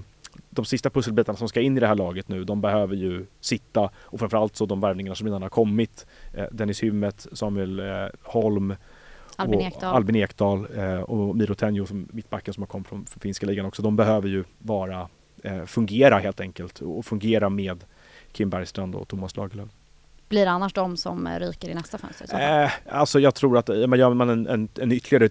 de 0.50 0.66
sista 0.66 0.90
pusselbitarna 0.90 1.38
som 1.38 1.50
ska 1.50 1.62
in 1.62 1.78
i 1.78 1.80
det 1.80 1.88
här 1.88 1.96
laget 1.96 2.28
nu, 2.28 2.44
de 2.44 2.62
behöver 2.62 2.96
ju 2.96 3.26
sitta. 3.40 3.90
Och 3.96 4.20
framförallt 4.20 4.56
så 4.56 4.66
de 4.66 4.82
värvningarna 4.82 5.16
som 5.16 5.28
redan 5.28 5.42
har 5.42 5.50
kommit. 5.50 6.06
Eh, 6.34 6.46
Dennis 6.52 6.84
Hymmet, 6.84 7.28
Samuel 7.32 7.80
eh, 7.80 8.08
Holm, 8.24 8.76
Albin 9.36 9.60
och 9.60 9.66
Ekdal. 9.66 9.96
Albin 9.96 10.16
Ekdal 10.16 10.68
eh, 10.76 11.02
och 11.02 11.36
Miro 11.36 11.56
Tenjo 11.56 11.86
som 11.86 12.08
mittbacken 12.12 12.54
som 12.54 12.62
har 12.64 12.68
kommit 12.68 12.88
från, 12.88 13.06
från 13.06 13.20
finska 13.20 13.46
ligan 13.46 13.66
också. 13.66 13.82
De 13.82 13.96
behöver 13.96 14.28
ju 14.28 14.44
vara, 14.58 15.10
eh, 15.44 15.66
fungera 15.66 16.20
helt 16.20 16.40
enkelt 16.40 16.82
och 16.82 17.06
fungera 17.06 17.50
med 17.50 17.84
Kim 18.32 18.50
Bergstrand 18.50 18.96
och 18.96 19.08
Thomas 19.08 19.36
Lagerlöf. 19.36 19.70
Blir 20.30 20.46
det 20.46 20.52
annars 20.52 20.74
de 20.74 20.98
som 20.98 21.28
eh, 21.28 21.40
ryker 21.40 21.70
i 21.70 21.74
nästa 21.74 21.98
fönster 21.98 22.28
så? 22.28 22.38
Eh, 22.38 22.72
alltså 22.88 23.20
jag 23.20 23.36
tror 23.36 23.58
att 23.58 23.70
gör 23.70 24.14
man 24.14 24.30
en, 24.30 24.48
en, 24.48 24.70
en 24.80 24.92
ytterligare 24.92 25.30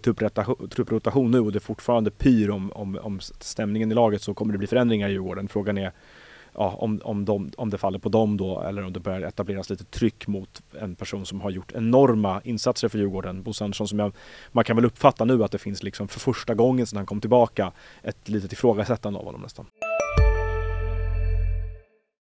trupprotation 0.69 1.31
nu 1.31 1.40
och 1.40 1.52
det 1.52 1.61
fortfarande 1.61 2.11
pyr 2.11 2.50
om, 2.50 2.73
om, 2.73 2.99
om 3.02 3.21
stämningen 3.21 3.93
i 3.93 3.95
laget 3.95 4.23
så 4.23 4.35
kommer 4.35 4.52
det 4.52 4.59
bli 4.59 4.67
förändringar 4.67 5.09
i 5.09 5.12
Djurgården. 5.12 5.49
Frågan 5.49 5.78
är 5.78 5.93
ja, 6.55 6.76
om, 6.78 7.00
om, 7.05 7.25
de, 7.25 7.50
om 7.57 7.71
det 7.71 7.78
faller 7.78 7.99
på 7.99 8.09
dem 8.09 8.37
då 8.37 8.61
eller 8.61 8.85
om 8.85 8.93
det 8.93 9.00
börjar 9.00 9.21
etableras 9.21 9.71
lite 9.71 9.85
tryck 9.85 10.26
mot 10.26 10.62
en 10.81 10.95
person 10.95 11.26
som 11.26 11.40
har 11.40 11.50
gjort 11.50 11.73
enorma 11.73 12.40
insatser 12.45 12.88
för 12.88 12.99
Djurgården. 12.99 13.43
Bosse 13.43 13.64
Andersson 13.64 13.88
som 13.88 13.99
jag, 13.99 14.12
man 14.52 14.64
kan 14.64 14.76
väl 14.76 14.85
uppfatta 14.85 15.25
nu 15.25 15.45
att 15.45 15.52
det 15.52 15.59
finns 15.59 15.83
liksom 15.83 16.09
för 16.09 16.21
första 16.21 16.55
gången 16.55 16.87
sedan 16.87 16.97
han 16.97 17.07
kom 17.07 17.21
tillbaka 17.21 17.73
ett 18.02 18.28
litet 18.28 18.52
ifrågasättande 18.52 19.19
av 19.19 19.25
honom 19.25 19.40
nästan. 19.40 19.67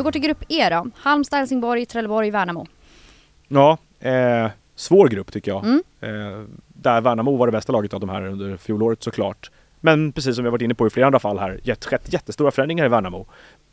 vi 0.00 0.04
går 0.04 0.12
till 0.12 0.20
grupp 0.20 0.44
E 0.48 0.68
då. 0.70 0.90
Halmstad, 0.96 1.38
Helsingborg, 1.38 1.86
Trelleborg, 1.86 2.30
Värnamo. 2.30 2.66
Ja, 3.48 3.78
eh, 4.00 4.50
svår 4.74 5.08
grupp 5.08 5.32
tycker 5.32 5.50
jag. 5.50 5.64
Mm. 5.64 5.82
Eh, 6.00 6.44
där 6.68 7.00
Värnamo 7.00 7.36
var 7.36 7.46
det 7.46 7.52
bästa 7.52 7.72
laget 7.72 7.94
av 7.94 8.00
de 8.00 8.08
här 8.08 8.26
under 8.26 8.56
fjolåret 8.56 9.02
såklart. 9.02 9.50
Men 9.80 10.12
precis 10.12 10.36
som 10.36 10.44
vi 10.44 10.46
har 10.46 10.52
varit 10.52 10.62
inne 10.62 10.74
på 10.74 10.86
i 10.86 10.90
flera 10.90 11.06
andra 11.06 11.18
fall 11.18 11.38
här, 11.38 11.60
jätt, 11.62 11.84
skett 11.84 12.12
jättestora 12.12 12.50
förändringar 12.50 12.84
i 12.84 12.88
Värnamo. 12.88 13.26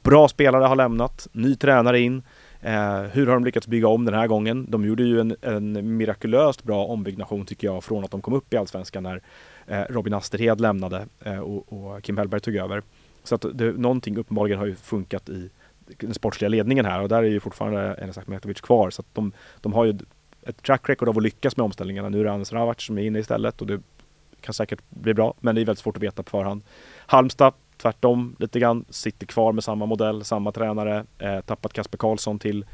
Bra 0.04 0.28
spelare 0.28 0.64
har 0.64 0.76
lämnat, 0.76 1.28
ny 1.32 1.56
tränare 1.56 2.00
in. 2.00 2.24
Eh, 2.62 3.02
hur 3.02 3.28
har 3.28 3.34
de 3.34 3.46
lyckats 3.46 3.68
bygga 3.68 3.88
om 3.88 4.06
den 4.06 4.14
här 4.14 4.28
gången? 4.28 4.66
De 4.70 4.86
gjorde 4.86 5.04
ju 5.04 5.20
en, 5.20 5.36
en 5.42 5.98
mirakulöst 5.98 6.64
bra 6.64 6.86
ombyggnation 6.86 7.46
tycker 7.46 7.68
jag 7.68 7.84
från 7.84 8.04
att 8.04 8.12
de 8.12 8.22
kom 8.22 8.34
upp 8.34 8.54
i 8.54 8.58
Allsvenskan 8.58 9.04
när 9.04 9.22
eh, 9.68 9.82
Robin 9.90 10.14
Asterhed 10.14 10.62
lämnade 10.62 11.06
eh, 11.24 11.40
och, 11.40 11.74
och, 11.74 12.04
Kim 12.04 12.18
Hellberg 12.18 12.42
tog 12.42 12.56
över. 12.56 12.82
Så 13.24 13.36
att 13.36 13.46
det, 13.54 13.78
någonting 13.78 14.18
uppenbarligen 14.18 14.60
har 14.60 14.66
ju 14.66 14.76
funkat 14.76 15.30
i 15.30 15.50
den 15.98 16.14
sportsliga 16.14 16.50
ledningen 16.50 16.86
här 16.86 17.02
och 17.02 17.10
där 17.10 17.24
är 17.24 17.28
ju 17.28 17.40
fortfarande 17.40 17.96
Enes 18.02 18.18
Ahmetovic 18.18 18.62
kvar 18.62 18.90
så 18.90 19.02
att 19.02 19.16
de, 19.16 19.32
de 19.62 19.74
har 19.74 19.86
ju 19.86 19.98
ett 20.42 20.64
track 20.64 20.90
record 20.90 21.10
av 21.10 21.18
att 21.18 21.24
lyckas 21.24 21.58
med 21.58 21.64
omställningarna. 21.64 22.10
Nu 22.10 22.20
är 22.20 22.24
det 22.24 22.32
Anders 22.32 22.52
Ravac 22.52 22.82
som 22.82 22.98
är 22.98 23.02
inne 23.02 23.20
istället 23.20 23.62
och 23.62 23.68
det 23.68 23.82
kan 24.42 24.54
säkert 24.54 24.80
bli 24.90 25.14
bra 25.14 25.34
men 25.40 25.56
det 25.56 25.62
är 25.62 25.66
väldigt 25.66 25.84
svårt 25.84 25.98
att 25.98 26.04
veta 26.04 26.24
på 26.24 26.30
förhand. 26.30 26.62
Halmstad 26.98 27.54
tvärtom 27.78 28.36
lite 28.40 28.60
grann, 28.60 28.86
sitter 28.90 29.26
kvar 29.26 29.52
med 29.52 29.64
samma 29.64 29.86
modell, 29.86 30.24
samma 30.24 30.52
tränare, 30.52 31.06
eh, 31.20 31.40
tappat 31.40 31.74
Kasper 31.74 31.98
Karlsson 31.98 32.40
till 32.40 32.66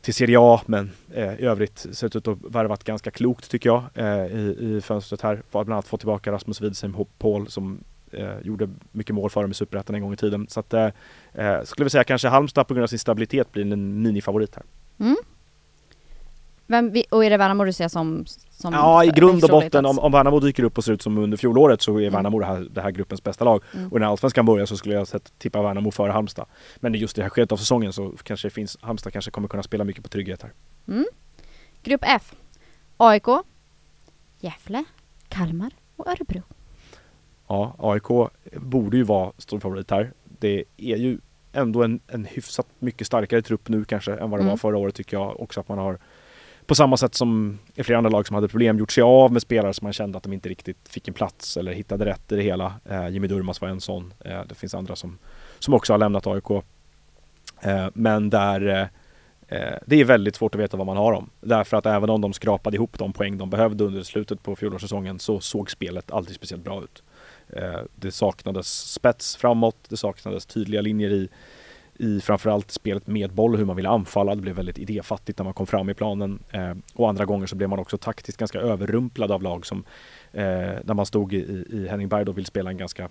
till 0.00 0.14
Serie 0.14 0.38
A 0.40 0.60
men 0.66 0.90
eh, 1.14 1.34
i 1.34 1.44
övrigt 1.44 1.86
ser 1.92 2.08
det 2.08 2.18
ut 2.18 2.28
att 2.28 2.38
värvat 2.54 2.84
ganska 2.84 3.10
klokt 3.10 3.50
tycker 3.50 3.70
jag 3.70 3.84
eh, 3.94 4.26
i, 4.26 4.56
i 4.60 4.80
fönstret 4.80 5.20
här. 5.20 5.42
För 5.50 5.60
att 5.60 5.66
bland 5.66 5.72
annat 5.72 5.86
få 5.86 5.96
tillbaka 5.96 6.32
Rasmus 6.32 6.60
Widsheim 6.60 6.96
Paul 7.18 7.48
som 7.48 7.84
eh, 8.12 8.40
gjorde 8.42 8.68
mycket 8.92 9.14
mål 9.14 9.30
för 9.30 9.42
dem 9.42 9.50
i 9.50 9.54
Superettan 9.54 9.94
en 9.94 10.02
gång 10.02 10.12
i 10.12 10.16
tiden. 10.16 10.46
Så 10.48 10.60
att, 10.60 10.74
eh, 10.74 10.88
eh 11.32 11.62
skulle 11.64 11.84
vi 11.84 11.90
säga 11.90 12.04
kanske 12.04 12.28
Halmstad 12.28 12.68
på 12.68 12.74
grund 12.74 12.82
av 12.82 12.88
sin 12.88 12.98
stabilitet 12.98 13.52
blir 13.52 13.72
en 13.72 14.02
minifavorit 14.02 14.54
här. 14.54 14.64
Mm. 14.98 15.16
Vem, 16.70 16.94
och 17.10 17.24
är 17.24 17.30
det 17.30 17.36
Värnamo 17.36 17.64
du 17.64 17.72
ser 17.72 17.88
som, 17.88 18.24
som 18.50 18.72
Ja, 18.72 19.04
i 19.04 19.08
grund 19.08 19.44
och 19.44 19.50
botten 19.50 19.86
om, 19.86 19.98
om 19.98 20.12
Värnamo 20.12 20.40
dyker 20.40 20.62
upp 20.62 20.78
och 20.78 20.84
ser 20.84 20.92
ut 20.92 21.02
som 21.02 21.18
under 21.18 21.36
fjolåret 21.36 21.82
så 21.82 21.96
är 21.96 22.00
mm. 22.00 22.12
Värnamo 22.12 22.38
det 22.38 22.46
här, 22.46 22.66
det 22.70 22.80
här 22.80 22.90
gruppens 22.90 23.22
bästa 23.22 23.44
lag. 23.44 23.62
Mm. 23.74 23.92
Och 23.92 24.00
när 24.00 24.06
Allsvenskan 24.06 24.46
börjar 24.46 24.66
så 24.66 24.76
skulle 24.76 24.94
jag 24.94 25.08
sett, 25.08 25.38
tippa 25.38 25.62
Värnamo 25.62 25.90
före 25.90 26.12
Halmstad. 26.12 26.46
Men 26.76 26.94
just 26.94 27.16
det 27.16 27.22
här 27.22 27.30
skedet 27.30 27.52
av 27.52 27.56
säsongen 27.56 27.92
så 27.92 28.12
kanske 28.22 28.48
det 28.48 28.52
finns, 28.52 28.78
Halmstad 28.80 29.12
kanske 29.12 29.30
kommer 29.30 29.48
kunna 29.48 29.62
spela 29.62 29.84
mycket 29.84 30.02
på 30.02 30.08
trygghet 30.08 30.42
här. 30.42 30.52
Mm. 30.88 31.06
Grupp 31.82 32.04
F. 32.04 32.34
AIK, 32.96 33.26
Gävle, 34.40 34.84
Kalmar 35.28 35.70
och 35.96 36.08
Örebro. 36.08 36.42
Ja, 37.50 37.74
AIK 37.78 38.30
borde 38.56 38.96
ju 38.96 39.02
vara 39.02 39.32
stor 39.38 39.60
favorit 39.60 39.90
här. 39.90 40.12
Det 40.24 40.64
är 40.76 40.96
ju 40.96 41.18
ändå 41.52 41.82
en, 41.82 42.00
en 42.06 42.24
hyfsat 42.24 42.66
mycket 42.78 43.06
starkare 43.06 43.42
trupp 43.42 43.68
nu 43.68 43.84
kanske 43.84 44.12
än 44.12 44.30
vad 44.30 44.40
det 44.40 44.42
mm. 44.42 44.50
var 44.50 44.56
förra 44.56 44.78
året 44.78 44.94
tycker 44.94 45.16
jag 45.16 45.40
också 45.40 45.60
att 45.60 45.68
man 45.68 45.78
har 45.78 45.98
på 46.66 46.74
samma 46.74 46.96
sätt 46.96 47.14
som 47.14 47.58
i 47.74 47.82
flera 47.82 47.98
andra 47.98 48.10
lag 48.10 48.26
som 48.26 48.34
hade 48.34 48.48
problem 48.48 48.78
gjort 48.78 48.92
sig 48.92 49.02
av 49.02 49.32
med 49.32 49.42
spelare 49.42 49.74
som 49.74 49.86
man 49.86 49.92
kände 49.92 50.18
att 50.18 50.24
de 50.24 50.32
inte 50.32 50.48
riktigt 50.48 50.88
fick 50.88 51.08
en 51.08 51.14
plats 51.14 51.56
eller 51.56 51.72
hittade 51.72 52.04
rätt 52.04 52.32
i 52.32 52.36
det 52.36 52.42
hela. 52.42 52.74
Eh, 52.84 53.08
Jimmy 53.08 53.26
Durmas 53.26 53.60
var 53.60 53.68
en 53.68 53.80
sån. 53.80 54.14
Eh, 54.24 54.40
det 54.48 54.54
finns 54.54 54.74
andra 54.74 54.96
som, 54.96 55.18
som 55.58 55.74
också 55.74 55.92
har 55.92 55.98
lämnat 55.98 56.26
AIK. 56.26 56.50
Eh, 57.60 57.88
men 57.94 58.30
där 58.30 58.68
eh, 58.68 59.58
eh, 59.58 59.78
det 59.86 60.00
är 60.00 60.04
väldigt 60.04 60.36
svårt 60.36 60.54
att 60.54 60.60
veta 60.60 60.76
vad 60.76 60.86
man 60.86 60.96
har 60.96 61.12
dem. 61.12 61.30
Därför 61.40 61.76
att 61.76 61.86
även 61.86 62.10
om 62.10 62.20
de 62.20 62.32
skrapade 62.32 62.76
ihop 62.76 62.98
de 62.98 63.12
poäng 63.12 63.38
de 63.38 63.50
behövde 63.50 63.84
under 63.84 64.02
slutet 64.02 64.42
på 64.42 64.56
fjolårssäsongen 64.56 65.18
så 65.18 65.40
såg 65.40 65.70
spelet 65.70 66.10
aldrig 66.10 66.36
speciellt 66.36 66.64
bra 66.64 66.82
ut. 66.82 67.02
Eh, 67.56 67.80
det 67.94 68.10
saknades 68.10 68.92
spets 68.92 69.36
framåt, 69.36 69.76
det 69.88 69.96
saknades 69.96 70.46
tydliga 70.46 70.80
linjer 70.80 71.10
i 71.10 71.28
i 72.00 72.20
framförallt 72.20 72.70
spelet 72.70 73.06
med 73.06 73.32
boll, 73.32 73.56
hur 73.56 73.64
man 73.64 73.76
ville 73.76 73.88
anfalla. 73.88 74.34
Det 74.34 74.40
blev 74.40 74.56
väldigt 74.56 74.78
idéfattigt 74.78 75.38
när 75.38 75.44
man 75.44 75.54
kom 75.54 75.66
fram 75.66 75.90
i 75.90 75.94
planen. 75.94 76.42
Eh, 76.50 76.74
och 76.94 77.08
andra 77.08 77.24
gånger 77.24 77.46
så 77.46 77.56
blev 77.56 77.68
man 77.68 77.78
också 77.78 77.98
taktiskt 77.98 78.38
ganska 78.38 78.60
överrumplad 78.60 79.32
av 79.32 79.42
lag 79.42 79.66
som 79.66 79.84
eh, 80.32 80.44
när 80.84 80.94
man 80.94 81.06
stod 81.06 81.32
i, 81.32 81.66
i 81.70 81.88
Henning 81.90 82.08
Berg 82.08 82.24
då 82.24 82.32
vill 82.32 82.46
spela 82.46 82.70
en 82.70 82.76
ganska 82.76 83.08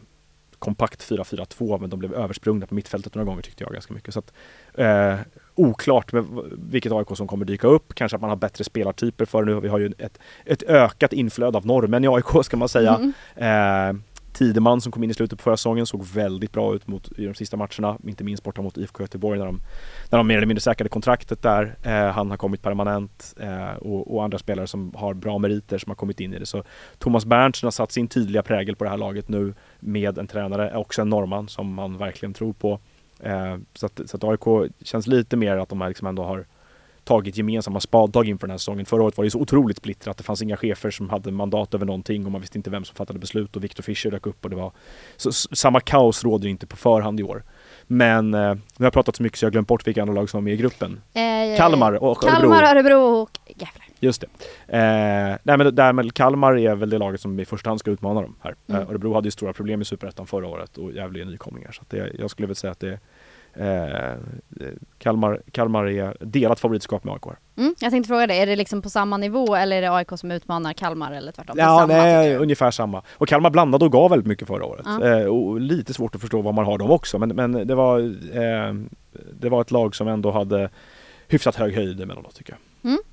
kompakt 0.59 1.11
4-4-2 1.11 1.79
men 1.79 1.89
de 1.89 1.99
blev 1.99 2.13
översprungna 2.13 2.65
på 2.65 2.75
mittfältet 2.75 3.15
några 3.15 3.25
gånger 3.25 3.41
tyckte 3.41 3.63
jag 3.63 3.73
ganska 3.73 3.93
mycket. 3.93 4.13
Så 4.13 4.19
att, 4.19 4.33
eh, 4.73 5.19
oklart 5.55 6.13
med 6.13 6.25
vilket 6.57 6.91
AIK 6.91 7.07
som 7.15 7.27
kommer 7.27 7.45
dyka 7.45 7.67
upp. 7.67 7.95
Kanske 7.95 8.15
att 8.15 8.21
man 8.21 8.29
har 8.29 8.37
bättre 8.37 8.63
spelartyper 8.63 9.25
för 9.25 9.43
nu. 9.43 9.59
Vi 9.59 9.67
har 9.67 9.79
ju 9.79 9.93
ett, 9.97 10.19
ett 10.45 10.63
ökat 10.63 11.13
inflöde 11.13 11.57
av 11.57 11.65
norrmän 11.65 12.03
i 12.03 12.07
AIK 12.07 12.45
ska 12.45 12.57
man 12.57 12.69
säga. 12.69 12.95
Mm. 13.35 13.95
Eh, 13.95 14.01
Tideman 14.33 14.81
som 14.81 14.91
kom 14.91 15.03
in 15.03 15.09
i 15.09 15.13
slutet 15.13 15.39
på 15.39 15.43
förra 15.43 15.57
säsongen 15.57 15.85
såg 15.85 16.05
väldigt 16.05 16.51
bra 16.51 16.75
ut 16.75 16.87
mot, 16.87 17.19
i 17.19 17.25
de 17.25 17.33
sista 17.33 17.57
matcherna, 17.57 17.97
inte 18.07 18.23
minst 18.23 18.43
borta 18.43 18.61
mot 18.61 18.77
IFK 18.77 19.03
Göteborg 19.03 19.39
när 19.39 19.45
de, 19.45 19.61
när 20.09 20.17
de 20.17 20.27
mer 20.27 20.37
eller 20.37 20.47
mindre 20.47 20.61
säkrade 20.61 20.89
kontraktet 20.89 21.41
där. 21.41 21.75
Eh, 21.83 22.11
han 22.11 22.29
har 22.29 22.37
kommit 22.37 22.61
permanent 22.61 23.35
eh, 23.39 23.73
och, 23.73 24.15
och, 24.15 24.23
andra 24.23 24.37
spelare 24.37 24.67
som 24.67 24.93
har 24.95 25.13
bra 25.13 25.37
meriter 25.37 25.77
som 25.77 25.89
har 25.89 25.95
kommit 25.95 26.19
in 26.19 26.33
i 26.33 26.39
det. 26.39 26.45
Så 26.45 26.63
Thomas 26.97 27.25
Berntsen 27.25 27.67
har 27.67 27.71
satt 27.71 27.91
sin 27.91 28.07
tydliga 28.07 28.43
prägel 28.43 28.75
på 28.75 28.83
det 28.83 28.89
här 28.89 28.97
laget 28.97 29.29
nu 29.29 29.53
med 29.79 30.17
en 30.17 30.27
tränare, 30.27 30.75
också 30.75 31.01
en 31.01 31.09
norrman 31.09 31.47
som 31.47 31.73
man 31.73 31.97
verkligen 31.97 32.33
tror 32.33 32.53
på. 32.53 32.79
Eh, 33.19 33.57
så, 33.73 33.85
att, 33.85 34.01
så 34.05 34.17
att 34.17 34.23
AIK 34.23 34.71
känns 34.83 35.07
lite 35.07 35.37
mer 35.37 35.57
att 35.57 35.69
de 35.69 35.81
här 35.81 35.87
liksom 35.87 36.07
ändå 36.07 36.23
har 36.23 36.45
tagit 37.09 37.37
gemensamma 37.37 37.79
spadtag 37.79 38.27
inför 38.27 38.47
den 38.47 38.51
här 38.51 38.57
säsongen. 38.57 38.85
Förra 38.85 39.03
året 39.03 39.17
var 39.17 39.23
det 39.23 39.31
så 39.31 39.39
otroligt 39.39 39.77
splittrat. 39.77 40.17
Det 40.17 40.23
fanns 40.23 40.41
inga 40.41 40.57
chefer 40.57 40.91
som 40.91 41.09
hade 41.09 41.31
mandat 41.31 41.73
över 41.73 41.85
någonting 41.85 42.25
och 42.25 42.31
man 42.31 42.41
visste 42.41 42.57
inte 42.57 42.69
vem 42.69 42.85
som 42.85 42.95
fattade 42.95 43.19
beslut 43.19 43.55
och 43.55 43.63
Victor 43.63 43.83
Fischer 43.83 44.11
dök 44.11 44.27
upp 44.27 44.43
och 44.43 44.49
det 44.49 44.55
var 44.55 44.71
så, 45.17 45.31
samma 45.31 45.79
kaos 45.79 46.23
råder 46.23 46.47
inte 46.47 46.67
på 46.67 46.77
förhand 46.77 47.19
i 47.19 47.23
år. 47.23 47.43
Men 47.87 48.33
eh, 48.33 48.39
nu 48.39 48.59
har 48.77 48.85
jag 48.85 48.93
pratat 48.93 49.15
så 49.15 49.23
mycket 49.23 49.39
så 49.39 49.45
jag 49.45 49.47
har 49.47 49.51
glömt 49.51 49.67
bort 49.67 49.87
vilka 49.87 50.01
andra 50.01 50.13
lag 50.13 50.29
som 50.29 50.37
var 50.37 50.43
med 50.43 50.53
i 50.53 50.57
gruppen. 50.57 51.01
Eh, 51.13 51.57
Kalmar 51.57 51.93
och 51.93 52.23
Örebro. 52.23 52.39
Kalmar, 52.39 52.63
Örebro 52.63 53.21
och 53.21 53.39
Gävle. 53.47 53.83
Just 53.99 54.21
det. 54.21 54.27
Eh, 54.77 55.37
nej 55.43 55.57
men 55.57 55.75
därmed 55.75 56.13
Kalmar 56.13 56.57
är 56.57 56.75
väl 56.75 56.89
det 56.89 56.97
laget 56.97 57.21
som 57.21 57.39
i 57.39 57.45
första 57.45 57.69
hand 57.69 57.79
ska 57.79 57.91
utmana 57.91 58.21
dem 58.21 58.35
här. 58.41 58.55
Mm. 58.67 58.81
Eh, 58.81 58.89
Örebro 58.89 59.13
hade 59.13 59.27
ju 59.27 59.31
stora 59.31 59.53
problem 59.53 59.81
i 59.81 59.85
Superettan 59.85 60.27
förra 60.27 60.47
året 60.47 60.77
och 60.77 60.91
Gävle 60.91 61.21
är 61.21 61.25
nykomlingar. 61.25 61.71
Så 61.71 61.81
det, 61.89 62.11
jag 62.19 62.31
skulle 62.31 62.47
väl 62.47 62.55
säga 62.55 62.71
att 62.71 62.79
det 62.79 62.99
Eh, 63.59 64.17
Kalmar, 64.97 65.41
Kalmar 65.51 65.85
är 65.85 66.17
delat 66.19 66.59
favoritskap 66.59 67.03
med 67.03 67.13
AIK. 67.13 67.37
Mm, 67.57 67.75
jag 67.79 67.91
tänkte 67.91 68.07
fråga 68.07 68.27
dig, 68.27 68.39
är 68.39 68.45
det 68.45 68.55
liksom 68.55 68.81
på 68.81 68.89
samma 68.89 69.17
nivå 69.17 69.55
eller 69.55 69.77
är 69.77 69.81
det 69.81 69.91
AIK 69.91 70.09
som 70.15 70.31
utmanar 70.31 70.73
Kalmar 70.73 71.11
eller 71.11 71.31
tvärtom? 71.31 71.55
Ja, 71.59 71.79
samma, 71.79 71.93
nej, 71.93 72.35
ungefär 72.35 72.71
samma. 72.71 73.03
Och 73.11 73.27
Kalmar 73.27 73.49
blandade 73.49 73.85
och 73.85 73.91
gav 73.91 74.09
väldigt 74.09 74.27
mycket 74.27 74.47
förra 74.47 74.65
året. 74.65 74.85
Ja. 74.85 75.07
Eh, 75.07 75.25
och 75.25 75.61
lite 75.61 75.93
svårt 75.93 76.15
att 76.15 76.21
förstå 76.21 76.41
vad 76.41 76.53
man 76.53 76.65
har 76.65 76.77
dem 76.77 76.91
också, 76.91 77.19
men, 77.19 77.29
men 77.29 77.67
det, 77.67 77.75
var, 77.75 77.99
eh, 78.37 78.73
det 79.39 79.49
var 79.49 79.61
ett 79.61 79.71
lag 79.71 79.95
som 79.95 80.07
ändå 80.07 80.31
hade 80.31 80.69
hyfsat 81.27 81.55
hög 81.55 81.75
höjd 81.75 82.01
emellanåt 82.01 82.35
tycker 82.35 82.53
jag. 82.53 82.91
Mm. 82.91 83.03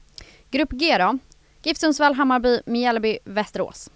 Grupp 0.50 0.70
G 0.70 0.98
då? 0.98 1.18
GIF 1.62 1.76
Sundsvall, 1.76 2.14
Hammarby, 2.14 2.60
Mjällby, 2.66 3.18
Västerås. 3.24 3.90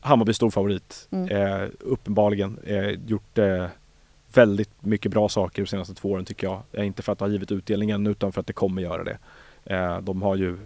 Hammarby 0.00 0.32
stor 0.32 0.50
favorit. 0.50 1.08
Mm. 1.10 1.28
Eh, 1.28 1.68
uppenbarligen 1.80 2.58
eh, 2.64 2.90
gjort 3.06 3.38
eh, 3.38 3.66
väldigt 4.34 4.70
mycket 4.80 5.10
bra 5.12 5.28
saker 5.28 5.62
de 5.62 5.68
senaste 5.68 5.94
två 5.94 6.10
åren 6.10 6.24
tycker 6.24 6.46
jag. 6.46 6.62
Eh, 6.72 6.86
inte 6.86 7.02
för 7.02 7.12
att 7.12 7.18
det 7.18 7.24
har 7.24 7.30
givit 7.30 7.52
utdelningen 7.52 8.06
utan 8.06 8.32
för 8.32 8.40
att 8.40 8.46
det 8.46 8.52
kommer 8.52 8.82
göra 8.82 9.04
det. 9.04 9.18
Eh, 9.64 10.00
de 10.00 10.22
har 10.22 10.36
ju 10.36 10.58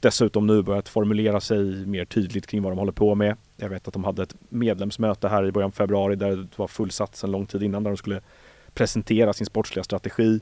dessutom 0.00 0.46
nu 0.46 0.62
börjat 0.62 0.88
formulera 0.88 1.40
sig 1.40 1.86
mer 1.86 2.04
tydligt 2.04 2.46
kring 2.46 2.62
vad 2.62 2.72
de 2.72 2.78
håller 2.78 2.92
på 2.92 3.14
med. 3.14 3.36
Jag 3.56 3.68
vet 3.68 3.88
att 3.88 3.94
de 3.94 4.04
hade 4.04 4.22
ett 4.22 4.34
medlemsmöte 4.48 5.28
här 5.28 5.46
i 5.46 5.52
början 5.52 5.68
av 5.68 5.72
februari 5.72 6.16
där 6.16 6.36
det 6.36 6.58
var 6.58 6.68
fullsatt 6.68 7.16
sedan 7.16 7.30
lång 7.30 7.46
tid 7.46 7.62
innan 7.62 7.82
där 7.82 7.90
de 7.90 7.96
skulle 7.96 8.20
presentera 8.74 9.32
sin 9.32 9.46
sportsliga 9.46 9.84
strategi. 9.84 10.40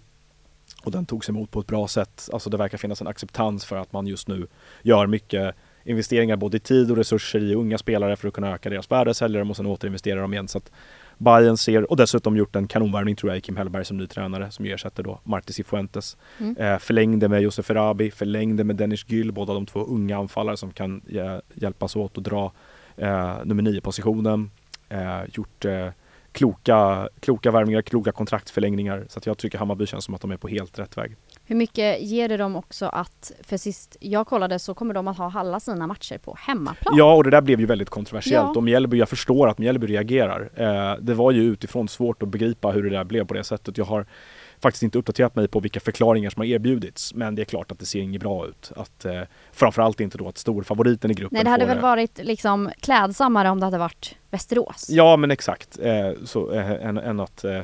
Och 0.84 0.92
den 0.92 1.06
togs 1.06 1.28
emot 1.28 1.50
på 1.50 1.60
ett 1.60 1.66
bra 1.66 1.88
sätt. 1.88 2.28
Alltså 2.32 2.50
det 2.50 2.56
verkar 2.56 2.78
finnas 2.78 3.00
en 3.00 3.06
acceptans 3.06 3.64
för 3.64 3.76
att 3.76 3.92
man 3.92 4.06
just 4.06 4.28
nu 4.28 4.46
gör 4.82 5.06
mycket 5.06 5.54
investeringar 5.84 6.36
både 6.36 6.56
i 6.56 6.60
tid 6.60 6.90
och 6.90 6.96
resurser 6.96 7.40
i 7.40 7.54
unga 7.54 7.78
spelare 7.78 8.16
för 8.16 8.28
att 8.28 8.34
kunna 8.34 8.54
öka 8.54 8.70
deras 8.70 8.90
värde, 8.90 9.14
sälja 9.14 9.38
dem 9.38 9.50
och 9.50 9.56
sen 9.56 9.66
återinvestera 9.66 10.20
dem 10.20 10.32
igen. 10.32 10.48
Så 10.48 10.58
att 10.58 10.70
Bayern 11.20 11.56
ser, 11.56 11.90
och 11.90 11.96
dessutom 11.96 12.36
gjort 12.36 12.56
en 12.56 12.68
kanonvärvning 12.68 13.16
tror 13.16 13.32
jag 13.32 13.38
i 13.38 13.40
Kim 13.40 13.56
Hellberg 13.56 13.84
som 13.84 13.96
ny 13.96 14.06
tränare 14.06 14.50
som 14.50 14.64
ersätter 14.64 15.02
då 15.02 15.20
Marti 15.24 15.54
Cifuentes. 15.54 16.16
Mm. 16.38 16.56
Eh, 16.56 16.78
förlängde 16.78 17.28
med 17.28 17.42
Josef 17.42 17.70
Erabi, 17.70 18.10
förlängde 18.10 18.64
med 18.64 18.76
Dennis 18.76 19.04
Gyll, 19.08 19.32
båda 19.32 19.54
de 19.54 19.66
två 19.66 19.80
unga 19.80 20.18
anfallare 20.18 20.56
som 20.56 20.72
kan 20.72 21.02
hjälpas 21.54 21.96
åt 21.96 22.18
att 22.18 22.24
dra 22.24 22.52
eh, 22.96 23.36
nummer 23.44 23.62
9-positionen. 23.62 24.50
Eh, 24.88 25.20
gjort 25.32 25.64
eh, 25.64 25.88
kloka, 26.32 27.08
kloka 27.20 27.50
värvningar, 27.50 27.82
kloka 27.82 28.12
kontraktförlängningar. 28.12 29.06
Så 29.08 29.18
att 29.18 29.26
jag 29.26 29.38
tycker 29.38 29.58
Hammarby 29.58 29.86
känns 29.86 30.04
som 30.04 30.14
att 30.14 30.20
de 30.20 30.30
är 30.30 30.36
på 30.36 30.48
helt 30.48 30.78
rätt 30.78 30.96
väg. 30.96 31.16
Hur 31.50 31.56
mycket 31.56 32.02
ger 32.02 32.28
det 32.28 32.36
dem 32.36 32.56
också 32.56 32.86
att, 32.86 33.32
för 33.42 33.56
sist 33.56 33.96
jag 34.00 34.26
kollade 34.26 34.58
så 34.58 34.74
kommer 34.74 34.94
de 34.94 35.08
att 35.08 35.18
ha 35.18 35.32
alla 35.34 35.60
sina 35.60 35.86
matcher 35.86 36.18
på 36.18 36.36
hemmaplan? 36.40 36.94
Ja, 36.96 37.14
och 37.14 37.24
det 37.24 37.30
där 37.30 37.40
blev 37.40 37.60
ju 37.60 37.66
väldigt 37.66 37.90
kontroversiellt. 37.90 38.44
Ja. 38.44 38.52
Och 38.56 38.62
Mjällby, 38.62 38.98
jag 38.98 39.08
förstår 39.08 39.48
att 39.48 39.58
Mjällby 39.58 39.86
reagerar. 39.86 40.50
Eh, 40.54 40.96
det 41.00 41.14
var 41.14 41.30
ju 41.30 41.42
utifrån 41.42 41.88
svårt 41.88 42.22
att 42.22 42.28
begripa 42.28 42.70
hur 42.70 42.82
det 42.82 42.90
där 42.90 43.04
blev 43.04 43.26
på 43.26 43.34
det 43.34 43.44
sättet. 43.44 43.78
Jag 43.78 43.84
har 43.84 44.06
faktiskt 44.60 44.82
inte 44.82 44.98
uppdaterat 44.98 45.36
mig 45.36 45.48
på 45.48 45.60
vilka 45.60 45.80
förklaringar 45.80 46.30
som 46.30 46.40
har 46.40 46.46
erbjudits. 46.46 47.14
Men 47.14 47.34
det 47.34 47.42
är 47.42 47.44
klart 47.44 47.72
att 47.72 47.78
det 47.78 47.86
ser 47.86 48.00
inget 48.00 48.20
bra 48.20 48.46
ut. 48.46 48.72
Att, 48.76 49.04
eh, 49.04 49.22
framförallt 49.52 50.00
inte 50.00 50.18
då 50.18 50.28
att 50.28 50.38
storfavoriten 50.38 51.10
i 51.10 51.14
gruppen 51.14 51.36
Nej, 51.36 51.44
det 51.44 51.50
hade 51.50 51.66
väl 51.66 51.76
det. 51.76 51.82
varit 51.82 52.18
liksom 52.22 52.70
klädsammare 52.80 53.50
om 53.50 53.60
det 53.60 53.66
hade 53.66 53.78
varit 53.78 54.16
Västerås? 54.30 54.86
Ja, 54.90 55.16
men 55.16 55.30
exakt. 55.30 55.78
Eh, 55.82 56.10
så, 56.24 56.52
eh, 56.52 56.86
än, 56.86 56.98
än 56.98 57.20
att 57.20 57.44
Eh, 57.44 57.60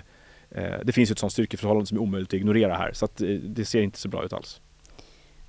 det 0.85 0.93
finns 0.93 1.11
ju 1.11 1.13
ett 1.13 1.19
sånt 1.19 1.33
styrkeförhållande 1.33 1.87
som 1.87 1.99
är 1.99 2.03
omöjligt 2.03 2.31
att 2.31 2.35
ignorera 2.35 2.75
här 2.75 2.93
så 2.93 3.05
att 3.05 3.21
eh, 3.21 3.29
det 3.29 3.65
ser 3.65 3.83
inte 3.83 3.99
så 3.99 4.09
bra 4.09 4.25
ut 4.25 4.33
alls. 4.33 4.61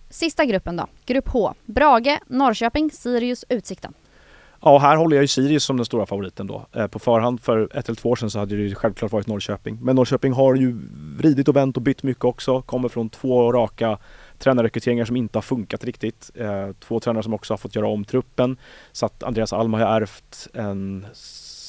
Sista 0.10 0.46
gruppen 0.46 0.76
då, 0.76 0.88
grupp 1.06 1.28
H. 1.28 1.54
Brage, 1.66 2.20
Norrköping, 2.28 2.92
Sirius, 2.92 3.46
Utsikten. 3.50 3.94
Ja, 4.62 4.78
här 4.78 4.96
håller 4.96 5.16
jag 5.16 5.24
ju 5.24 5.28
Sirius 5.28 5.64
som 5.64 5.78
den 5.78 5.86
stora 5.86 6.06
favoriten 6.06 6.48
då. 6.48 6.66
Eh, 6.74 6.88
på 6.88 7.00
förhand 7.00 7.42
för 7.42 7.78
ett 7.78 7.88
eller 7.88 7.96
två 7.96 8.10
år 8.10 8.16
sedan 8.16 8.30
så 8.30 8.40
hade 8.40 8.56
det 8.56 8.62
ju 8.62 8.76
självklart 8.76 9.12
varit 9.12 9.28
Norrköping. 9.28 9.80
Men 9.82 9.96
Norrköping 9.96 10.34
har 10.34 10.56
ju 10.56 10.78
vridit 11.18 11.48
och 11.48 11.56
vänt 11.56 11.78
och 11.78 11.84
bytt 11.84 12.04
mycket 12.04 12.26
också. 12.26 12.62
Kommer 12.62 12.90
från 12.90 13.10
två 13.10 13.52
raka 13.52 13.98
tränarrekryteringar 14.38 15.06
som 15.06 15.16
inte 15.16 15.38
har 15.38 15.42
funkat 15.42 15.84
riktigt. 15.84 16.32
Eh, 16.36 16.70
två 16.80 17.00
tränare 17.00 17.24
som 17.24 17.34
också 17.34 17.54
har 17.54 17.58
fått 17.58 17.76
göra 17.76 17.88
om 17.88 18.06
truppen. 18.06 18.58
Så 18.92 19.06
att 19.06 19.24
Andreas 19.24 19.54
Alm 19.54 19.74
har 19.74 19.80
ju 19.80 19.86
ärvt 19.86 20.48
en 20.54 21.06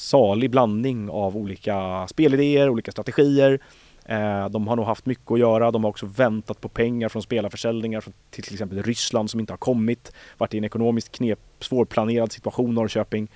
salig 0.09 0.51
blandning 0.51 1.09
av 1.09 1.37
olika 1.37 2.07
spelidéer, 2.07 2.69
olika 2.69 2.91
strategier. 2.91 3.59
Eh, 4.05 4.49
de 4.49 4.67
har 4.67 4.75
nog 4.75 4.85
haft 4.85 5.05
mycket 5.05 5.31
att 5.31 5.39
göra. 5.39 5.71
De 5.71 5.83
har 5.83 5.89
också 5.89 6.05
väntat 6.05 6.61
på 6.61 6.69
pengar 6.69 7.09
från 7.09 7.21
spelarförsäljningar 7.21 8.03
till 8.29 8.43
till 8.43 8.53
exempel 8.53 8.83
Ryssland 8.83 9.29
som 9.29 9.39
inte 9.39 9.53
har 9.53 9.57
kommit. 9.57 10.11
Varit 10.37 10.53
i 10.53 10.57
en 10.57 10.63
ekonomiskt 10.63 11.11
knep, 11.11 11.39
svårplanerad 11.59 12.31
situation 12.31 12.75
Norrköping. 12.75 13.27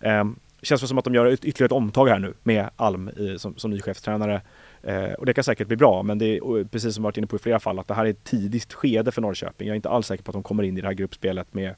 Eh, 0.00 0.24
känns 0.62 0.88
som 0.88 0.98
att 0.98 1.04
de 1.04 1.14
gör 1.14 1.32
ytterligare 1.32 1.64
ett 1.64 1.72
omtag 1.72 2.08
här 2.08 2.18
nu 2.18 2.34
med 2.42 2.70
Alm 2.76 3.10
som, 3.38 3.56
som 3.56 3.70
ny 3.70 3.80
chefstränare. 3.80 4.40
Eh, 4.82 5.12
och 5.12 5.26
det 5.26 5.34
kan 5.34 5.44
säkert 5.44 5.68
bli 5.68 5.76
bra, 5.76 6.02
men 6.02 6.18
det 6.18 6.36
är 6.36 6.64
precis 6.64 6.94
som 6.94 7.02
vi 7.02 7.04
varit 7.04 7.16
inne 7.16 7.26
på 7.26 7.36
i 7.36 7.38
flera 7.38 7.60
fall 7.60 7.78
att 7.78 7.88
det 7.88 7.94
här 7.94 8.04
är 8.06 8.10
ett 8.10 8.24
tidigt 8.24 8.72
skede 8.72 9.12
för 9.12 9.22
Norrköping. 9.22 9.68
Jag 9.68 9.74
är 9.74 9.76
inte 9.76 9.88
alls 9.88 10.06
säker 10.06 10.24
på 10.24 10.30
att 10.30 10.34
de 10.34 10.42
kommer 10.42 10.62
in 10.62 10.78
i 10.78 10.80
det 10.80 10.86
här 10.86 10.94
gruppspelet 10.94 11.54
med 11.54 11.74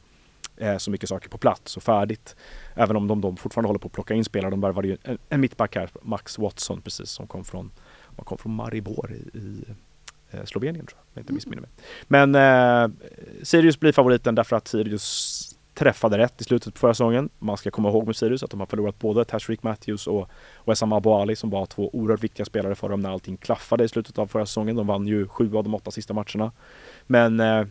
eh, 0.61 0.77
så 0.77 0.91
mycket 0.91 1.09
saker 1.09 1.29
på 1.29 1.39
plats 1.39 1.77
och 1.77 1.83
färdigt. 1.83 2.37
Även 2.75 2.97
om 2.97 3.09
de, 3.09 3.21
de 3.21 3.37
fortfarande 3.37 3.69
håller 3.69 3.79
på 3.79 3.87
att 3.87 3.93
plocka 3.93 4.15
in 4.15 4.25
spelare. 4.25 4.51
De 4.51 4.61
värvade 4.61 4.89
ju 4.89 4.97
en, 5.03 5.19
en 5.29 5.41
mittback 5.41 5.77
här, 5.77 5.91
Max 6.03 6.39
Watson 6.39 6.81
precis, 6.83 7.11
som 7.11 7.27
kom 7.27 7.45
från, 7.45 7.71
man 8.17 8.25
kom 8.25 8.39
från 8.39 8.55
Maribor 8.55 9.13
i, 9.13 9.39
i 9.39 9.65
eh, 10.31 10.45
Slovenien 10.45 10.87
tror 10.87 10.99
jag, 10.99 11.03
om 11.03 11.11
jag 11.15 11.23
inte 11.23 11.33
missminner 11.33 11.63
mig. 11.63 11.71
Men 12.09 12.35
eh, 12.35 12.91
Sirius 13.43 13.81
blir 13.81 13.93
favoriten 13.93 14.35
därför 14.35 14.57
att 14.57 14.69
Sirius 14.69 15.47
träffade 15.75 16.19
rätt 16.19 16.41
i 16.41 16.45
slutet 16.45 16.75
på 16.75 16.81
förra 16.81 16.95
säsongen. 16.95 17.29
Man 17.39 17.57
ska 17.57 17.71
komma 17.71 17.89
ihåg 17.89 18.07
med 18.07 18.17
Sirius 18.17 18.43
att 18.43 18.51
de 18.51 18.61
har 18.61 18.67
förlorat 18.67 18.99
både 18.99 19.25
Tashreeq 19.25 19.63
Matthews 19.63 20.07
och 20.07 20.29
Wessam 20.67 20.93
Ali 20.93 21.37
som 21.37 21.51
var 21.51 21.67
två 21.67 21.91
oerhört 21.93 22.25
viktiga 22.25 22.47
spelare 22.47 22.75
för 22.75 22.89
dem 22.89 23.01
när 23.01 23.11
allting 23.11 23.37
klaffade 23.37 23.85
i 23.85 23.89
slutet 23.89 24.19
av 24.19 24.27
förra 24.27 24.47
säsongen. 24.47 24.77
De 24.77 24.87
vann 24.87 25.07
ju 25.07 25.29
sju 25.29 25.57
av 25.57 25.65
de 25.65 25.75
åtta 25.75 25.91
sista 25.91 26.15
matcherna. 26.15 26.53
Men 27.07 27.41
eh, 27.41 27.65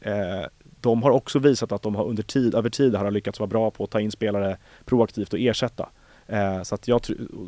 eh, 0.00 0.46
de 0.80 1.02
har 1.02 1.10
också 1.10 1.38
visat 1.38 1.72
att 1.72 1.82
de 1.82 1.94
har 1.94 2.04
under 2.04 2.22
tid, 2.22 2.54
över 2.54 2.70
tid 2.70 2.94
har 2.94 3.10
lyckats 3.10 3.40
vara 3.40 3.48
bra 3.48 3.70
på 3.70 3.84
att 3.84 3.90
ta 3.90 4.00
in 4.00 4.10
spelare 4.10 4.56
proaktivt 4.84 5.32
och 5.32 5.38
ersätta. 5.38 5.88
Eh, 6.26 6.62
så 6.62 6.74
att 6.74 6.88
jag 6.88 7.00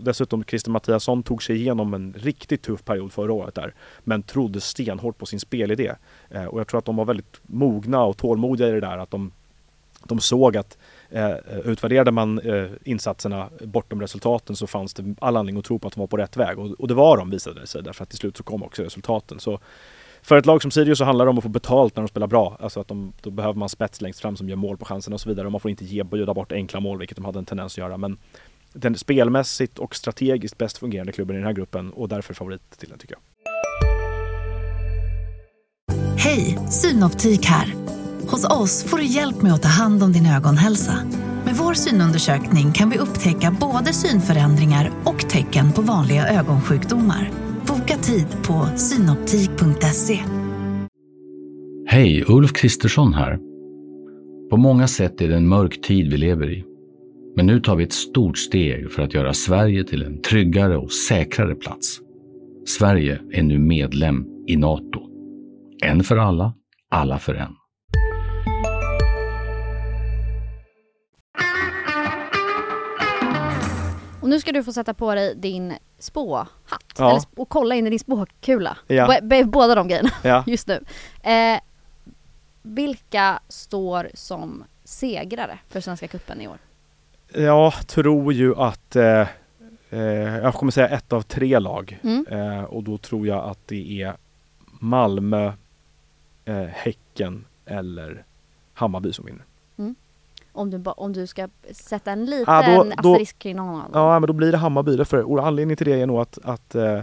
dessutom 0.03 0.45
Christer 0.45 0.71
Mattiasson 0.71 1.23
tog 1.23 1.43
sig 1.43 1.57
igenom 1.57 1.95
en 1.95 2.15
riktigt 2.19 2.63
tuff 2.63 2.85
period 2.85 3.13
förra 3.13 3.33
året 3.33 3.55
där. 3.55 3.75
Men 4.05 4.23
trodde 4.23 4.61
stenhårt 4.61 5.19
på 5.19 5.27
sin 5.27 5.41
spelidé. 5.41 5.93
Eh, 6.31 6.45
och 6.45 6.61
jag 6.61 6.69
tror 6.69 6.79
att 6.79 6.85
de 6.85 6.97
var 6.97 7.05
väldigt 7.05 7.41
mogna 7.43 8.05
och 8.05 8.17
tålmodiga 8.17 8.69
i 8.69 8.73
det 8.73 8.81
där. 8.81 8.99
Att 8.99 9.11
de 9.11 9.33
de 10.05 10.21
såg 10.21 10.57
att 10.57 10.79
eh, 11.11 11.35
utvärderade 11.65 12.11
man 12.11 12.39
eh, 12.39 12.71
insatserna 12.85 13.49
bortom 13.65 14.01
resultaten 14.01 14.57
så 14.57 14.67
fanns 14.67 14.95
det 14.95 15.15
all 15.21 15.37
anledning 15.37 15.59
att 15.59 15.65
tro 15.65 15.79
på 15.79 15.89
att 15.89 15.95
de 15.95 16.01
var 16.01 16.07
på 16.07 16.17
rätt 16.17 16.37
väg 16.37 16.59
och, 16.59 16.71
och 16.81 16.89
det 16.89 16.95
var 16.95 17.17
de 17.17 17.31
visade 17.31 17.61
det 17.61 17.67
sig 17.67 17.83
därför 17.83 18.03
att 18.03 18.09
till 18.09 18.19
slut 18.19 18.37
så 18.37 18.43
kom 18.43 18.63
också 18.63 18.83
resultaten. 18.83 19.41
Så 19.41 19.61
för 20.23 20.37
ett 20.37 20.47
lag 20.47 20.63
som 20.63 20.71
Sirius 20.71 20.99
så 20.99 21.05
handlar 21.05 21.25
det 21.25 21.31
om 21.31 21.39
att 21.39 21.45
få 21.45 21.51
betalt 21.51 21.97
när 21.97 22.03
de 22.03 22.09
spelar 22.09 22.27
bra. 22.27 22.57
Alltså 22.61 22.81
att 22.81 22.89
de, 22.89 23.13
då 23.21 23.31
behöver 23.31 23.59
man 23.59 23.69
spets 23.69 24.01
längst 24.01 24.21
fram 24.21 24.37
som 24.37 24.49
gör 24.49 24.57
mål 24.57 24.77
på 24.77 24.85
chanserna 24.85 25.15
och 25.15 25.21
så 25.21 25.29
vidare. 25.29 25.47
Och 25.47 25.53
man 25.53 25.61
får 25.61 25.71
inte 25.71 25.85
ge, 25.85 26.05
bjuda 26.05 26.35
bort 26.35 26.53
enkla 26.53 26.81
mål, 26.81 26.99
vilket 26.99 27.17
de 27.17 27.25
hade 27.25 27.39
en 27.39 27.45
tendens 27.45 27.73
att 27.75 27.79
göra. 27.79 27.97
Men 27.97 28.19
den 28.73 28.99
spelmässigt 28.99 29.79
och 29.79 29.97
strategiskt 29.97 30.59
bäst 30.59 30.79
fungerande 30.79 31.13
klubben 31.13 31.37
i 31.37 31.39
den 31.39 31.47
här 31.47 31.55
gruppen 31.55 31.91
och 31.91 32.09
därför 32.09 32.35
favorit 32.35 32.79
till 32.79 32.89
den 32.89 32.99
tycker 32.99 33.15
jag. 33.15 33.23
Hej, 36.17 36.59
Synoptik 36.71 37.47
här. 37.47 37.75
Hos 38.31 38.45
oss 38.45 38.85
får 38.85 38.99
du 38.99 39.05
hjälp 39.05 39.43
med 39.43 39.55
att 39.55 39.63
ta 39.63 39.69
hand 39.69 40.03
om 40.03 40.13
din 40.13 40.27
ögonhälsa. 40.27 40.95
Med 41.45 41.55
vår 41.55 41.75
synundersökning 41.75 42.73
kan 42.73 42.91
vi 42.91 42.99
upptäcka 42.99 43.57
både 43.61 43.93
synförändringar 43.93 44.91
och 45.05 45.29
tecken 45.29 45.73
på 45.73 45.83
vanliga 45.83 46.29
ögonsjukdomar. 46.29 47.52
Boka 47.83 47.97
tid 47.97 48.27
på 48.47 48.67
synoptik.se. 48.77 50.19
Hej, 51.87 52.25
Ulf 52.29 52.53
Kristersson 52.53 53.15
här. 53.15 53.39
På 54.51 54.57
många 54.57 54.89
sätt 54.89 55.21
är 55.21 55.29
det 55.29 55.37
en 55.37 55.49
mörk 55.49 55.81
tid 55.81 56.11
vi 56.11 56.17
lever 56.17 56.51
i. 56.51 56.65
Men 57.37 57.47
nu 57.47 57.61
tar 57.61 57.77
vi 57.77 57.85
ett 57.85 57.93
stort 57.93 58.39
steg 58.39 58.91
för 58.91 59.03
att 59.03 59.15
göra 59.15 59.33
Sverige 59.33 59.85
till 59.85 60.03
en 60.03 60.23
tryggare 60.23 60.77
och 60.77 60.93
säkrare 60.93 61.55
plats. 61.55 62.01
Sverige 62.67 63.21
är 63.33 63.43
nu 63.43 63.59
medlem 63.59 64.27
i 64.47 64.57
Nato. 64.57 65.01
En 65.85 66.05
för 66.05 66.17
alla, 66.17 66.55
alla 66.91 67.19
för 67.19 67.35
en. 67.35 67.53
Och 74.21 74.29
nu 74.29 74.41
ska 74.41 74.53
du 74.53 74.65
få 74.65 74.73
sätta 74.73 74.95
på 74.95 75.15
dig 75.15 75.35
din 75.37 75.73
spåhatt 76.03 76.51
ja. 76.99 77.11
eller, 77.11 77.23
och 77.37 77.49
kolla 77.49 77.75
in 77.75 77.87
i 77.87 77.91
din 77.91 77.99
spåkula. 77.99 78.77
Ja. 78.87 79.21
Båda 79.45 79.75
de 79.75 79.89
grejerna 79.89 80.11
ja. 80.23 80.45
just 80.47 80.69
nu. 80.69 80.85
Eh, 81.23 81.61
vilka 82.63 83.41
står 83.49 84.11
som 84.15 84.65
segrare 84.85 85.59
för 85.69 85.81
Svenska 85.81 86.09
Cupen 86.09 86.41
i 86.41 86.49
år? 86.49 86.59
Jag 87.35 87.87
tror 87.87 88.33
ju 88.33 88.57
att 88.57 88.97
eh, 88.97 89.29
eh, 89.91 90.01
jag 90.37 90.55
kommer 90.55 90.73
säga 90.73 90.89
ett 90.89 91.13
av 91.13 91.23
tre 91.23 91.59
lag 91.59 92.01
mm. 92.03 92.27
eh, 92.31 92.65
och 92.65 92.83
då 92.83 92.99
tror 92.99 93.27
jag 93.27 93.45
att 93.45 93.59
det 93.67 94.03
är 94.03 94.17
Malmö, 94.79 95.53
eh, 96.45 96.65
Häcken 96.65 97.45
eller 97.67 98.25
Hammarby 98.75 99.13
som 99.13 99.27
vinner. 99.27 99.45
Mm. 99.79 99.95
Om 100.53 100.71
du, 100.71 100.83
om 100.85 101.13
du 101.13 101.27
ska 101.27 101.49
sätta 101.73 102.13
en 102.13 102.25
liten 102.25 102.55
ja, 102.55 102.85
då, 102.85 103.11
asterisk 103.11 103.39
kring 103.39 103.57
någon 103.57 103.69
av 103.69 103.93
dem? 103.93 104.03
Ja, 104.03 104.21
men 104.21 104.27
då 104.27 104.33
blir 104.33 104.53
det 104.53 104.59
Hammarby. 104.59 104.97
Därför, 104.97 105.31
och 105.31 105.47
anledningen 105.47 105.77
till 105.77 105.87
det 105.87 106.01
är 106.01 106.07
nog 106.07 106.21
att, 106.21 106.39
att 106.43 106.75
eh, 106.75 107.01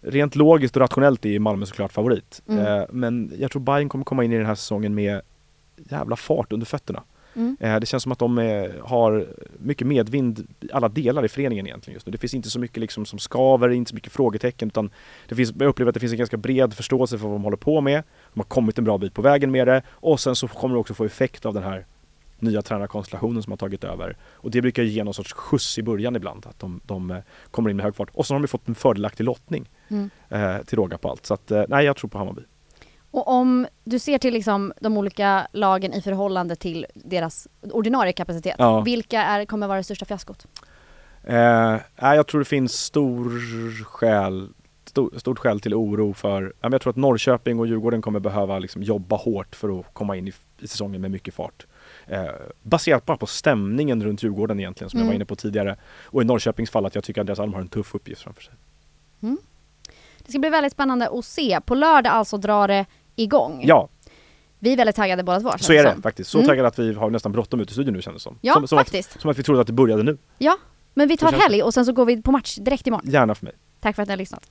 rent 0.00 0.36
logiskt 0.36 0.76
och 0.76 0.80
rationellt 0.80 1.26
är 1.26 1.38
Malmö 1.38 1.66
såklart 1.66 1.92
favorit. 1.92 2.42
Mm. 2.48 2.66
Eh, 2.66 2.84
men 2.90 3.32
jag 3.38 3.50
tror 3.50 3.62
Bayern 3.62 3.88
kommer 3.88 4.04
komma 4.04 4.24
in 4.24 4.32
i 4.32 4.36
den 4.36 4.46
här 4.46 4.54
säsongen 4.54 4.94
med 4.94 5.20
jävla 5.76 6.16
fart 6.16 6.52
under 6.52 6.66
fötterna. 6.66 7.02
Mm. 7.36 7.56
Eh, 7.60 7.80
det 7.80 7.86
känns 7.86 8.02
som 8.02 8.12
att 8.12 8.18
de 8.18 8.36
har 8.82 9.26
mycket 9.58 9.86
medvind 9.86 10.46
i 10.60 10.68
alla 10.72 10.88
delar 10.88 11.24
i 11.24 11.28
föreningen 11.28 11.66
egentligen 11.66 11.94
just 11.94 12.06
nu. 12.06 12.12
Det 12.12 12.18
finns 12.18 12.34
inte 12.34 12.50
så 12.50 12.58
mycket 12.58 12.76
liksom 12.76 13.06
som 13.06 13.18
skaver, 13.18 13.68
inte 13.68 13.88
så 13.88 13.94
mycket 13.94 14.12
frågetecken 14.12 14.68
utan 14.68 14.90
det 15.28 15.34
finns, 15.34 15.52
jag 15.58 15.68
upplever 15.68 15.88
att 15.88 15.94
det 15.94 16.00
finns 16.00 16.12
en 16.12 16.18
ganska 16.18 16.36
bred 16.36 16.74
förståelse 16.74 17.18
för 17.18 17.28
vad 17.28 17.34
de 17.34 17.44
håller 17.44 17.56
på 17.56 17.80
med. 17.80 18.02
De 18.34 18.40
har 18.40 18.44
kommit 18.44 18.78
en 18.78 18.84
bra 18.84 18.98
bit 18.98 19.14
på 19.14 19.22
vägen 19.22 19.50
med 19.50 19.66
det 19.66 19.82
och 19.88 20.20
sen 20.20 20.36
så 20.36 20.48
kommer 20.48 20.74
det 20.74 20.80
också 20.80 20.94
få 20.94 21.04
effekt 21.04 21.46
av 21.46 21.54
den 21.54 21.62
här 21.62 21.86
nya 22.38 22.62
tränarkonstellationen 22.62 23.42
som 23.42 23.52
har 23.52 23.56
tagit 23.56 23.84
över. 23.84 24.16
Och 24.32 24.50
det 24.50 24.62
brukar 24.62 24.82
ge 24.82 25.04
någon 25.04 25.14
sorts 25.14 25.32
skjuts 25.32 25.78
i 25.78 25.82
början 25.82 26.16
ibland, 26.16 26.46
att 26.46 26.58
de, 26.58 26.80
de 26.84 27.10
eh, 27.10 27.18
kommer 27.50 27.70
in 27.70 27.76
med 27.76 27.84
hög 27.84 27.96
fart. 27.96 28.10
Och 28.12 28.26
så 28.26 28.34
har 28.34 28.40
de 28.40 28.48
fått 28.48 28.68
en 28.68 28.74
fördelaktig 28.74 29.24
lottning 29.24 29.70
mm. 29.88 30.10
eh, 30.28 30.62
till 30.62 30.78
råga 30.78 30.98
på 30.98 31.10
allt. 31.10 31.26
Så 31.26 31.34
att, 31.34 31.50
eh, 31.50 31.64
nej, 31.68 31.84
jag 31.84 31.96
tror 31.96 32.10
på 32.10 32.18
Hammarby. 32.18 32.42
Och 33.10 33.28
om 33.28 33.66
du 33.84 33.98
ser 33.98 34.18
till 34.18 34.34
liksom 34.34 34.72
de 34.80 34.96
olika 34.96 35.46
lagen 35.52 35.92
i 35.92 36.02
förhållande 36.02 36.56
till 36.56 36.86
deras 36.94 37.48
ordinarie 37.62 38.12
kapacitet, 38.12 38.56
ja. 38.58 38.80
vilka 38.80 39.22
är, 39.22 39.44
kommer 39.44 39.66
vara 39.66 39.78
det 39.78 39.84
största 39.84 40.04
fiaskot? 40.04 40.46
Eh, 41.22 41.78
jag 41.96 42.26
tror 42.26 42.38
det 42.38 42.44
finns 42.44 42.72
stor 42.72 43.30
skäl, 43.84 44.48
stor, 44.84 45.18
stort 45.18 45.38
skäl 45.38 45.60
till 45.60 45.74
oro 45.74 46.12
för, 46.14 46.52
jag 46.60 46.80
tror 46.80 46.90
att 46.90 46.96
Norrköping 46.96 47.58
och 47.58 47.66
Djurgården 47.66 48.02
kommer 48.02 48.20
behöva 48.20 48.58
liksom 48.58 48.82
jobba 48.82 49.16
hårt 49.16 49.56
för 49.56 49.80
att 49.80 49.86
komma 49.92 50.16
in 50.16 50.28
i, 50.28 50.32
i 50.58 50.68
säsongen 50.68 51.00
med 51.00 51.10
mycket 51.10 51.34
fart. 51.34 51.66
Eh, 52.06 52.24
baserat 52.62 53.06
bara 53.06 53.16
på 53.16 53.26
stämningen 53.26 54.04
runt 54.04 54.22
Djurgården 54.22 54.60
egentligen 54.60 54.90
som 54.90 54.98
mm. 54.98 55.06
jag 55.06 55.10
var 55.10 55.14
inne 55.14 55.24
på 55.24 55.36
tidigare. 55.36 55.76
Och 56.04 56.22
i 56.22 56.24
Norrköpings 56.24 56.70
fall 56.70 56.86
att 56.86 56.94
jag 56.94 57.04
tycker 57.04 57.20
att 57.20 57.22
Andreas 57.22 57.40
Alm 57.40 57.54
har 57.54 57.60
en 57.60 57.68
tuff 57.68 57.94
uppgift 57.94 58.22
framför 58.22 58.42
sig. 58.42 58.54
Mm. 59.22 59.38
Det 60.18 60.32
ska 60.32 60.38
bli 60.38 60.50
väldigt 60.50 60.72
spännande 60.72 61.08
att 61.08 61.24
se. 61.24 61.60
På 61.60 61.74
lördag 61.74 62.12
alltså 62.12 62.36
drar 62.36 62.68
det 62.68 62.86
igång. 63.16 63.62
Ja. 63.66 63.88
Vi 64.58 64.72
är 64.72 64.76
väldigt 64.76 64.96
taggade 64.96 65.22
båda 65.22 65.40
två. 65.40 65.50
Så 65.58 65.72
är 65.72 65.84
det 65.84 66.02
faktiskt. 66.02 66.30
Så 66.30 66.38
mm. 66.38 66.48
taggade 66.48 66.68
att 66.68 66.78
vi 66.78 66.94
har 66.94 67.10
nästan 67.10 67.32
bråttom 67.32 67.60
ut 67.60 67.70
i 67.70 67.72
studion 67.72 67.94
nu 67.94 68.02
kändes 68.02 68.22
det 68.22 68.24
som. 68.24 68.38
Ja, 68.40 68.54
som, 68.54 68.68
som 68.68 68.78
faktiskt. 68.78 69.16
Att, 69.16 69.20
som 69.20 69.30
att 69.30 69.38
vi 69.38 69.42
trodde 69.42 69.60
att 69.60 69.66
det 69.66 69.72
började 69.72 70.02
nu. 70.02 70.18
Ja, 70.38 70.56
men 70.94 71.08
vi 71.08 71.16
tar 71.16 71.32
helg 71.32 71.62
och 71.62 71.74
sen 71.74 71.86
så 71.86 71.92
går 71.92 72.04
vi 72.04 72.22
på 72.22 72.32
match 72.32 72.56
direkt 72.56 72.86
imorgon. 72.86 73.10
Gärna 73.10 73.34
för 73.34 73.44
mig. 73.44 73.54
Tack 73.80 73.96
för 73.96 74.02
att 74.02 74.08
ni 74.08 74.12
har 74.12 74.18
lyssnat. 74.18 74.50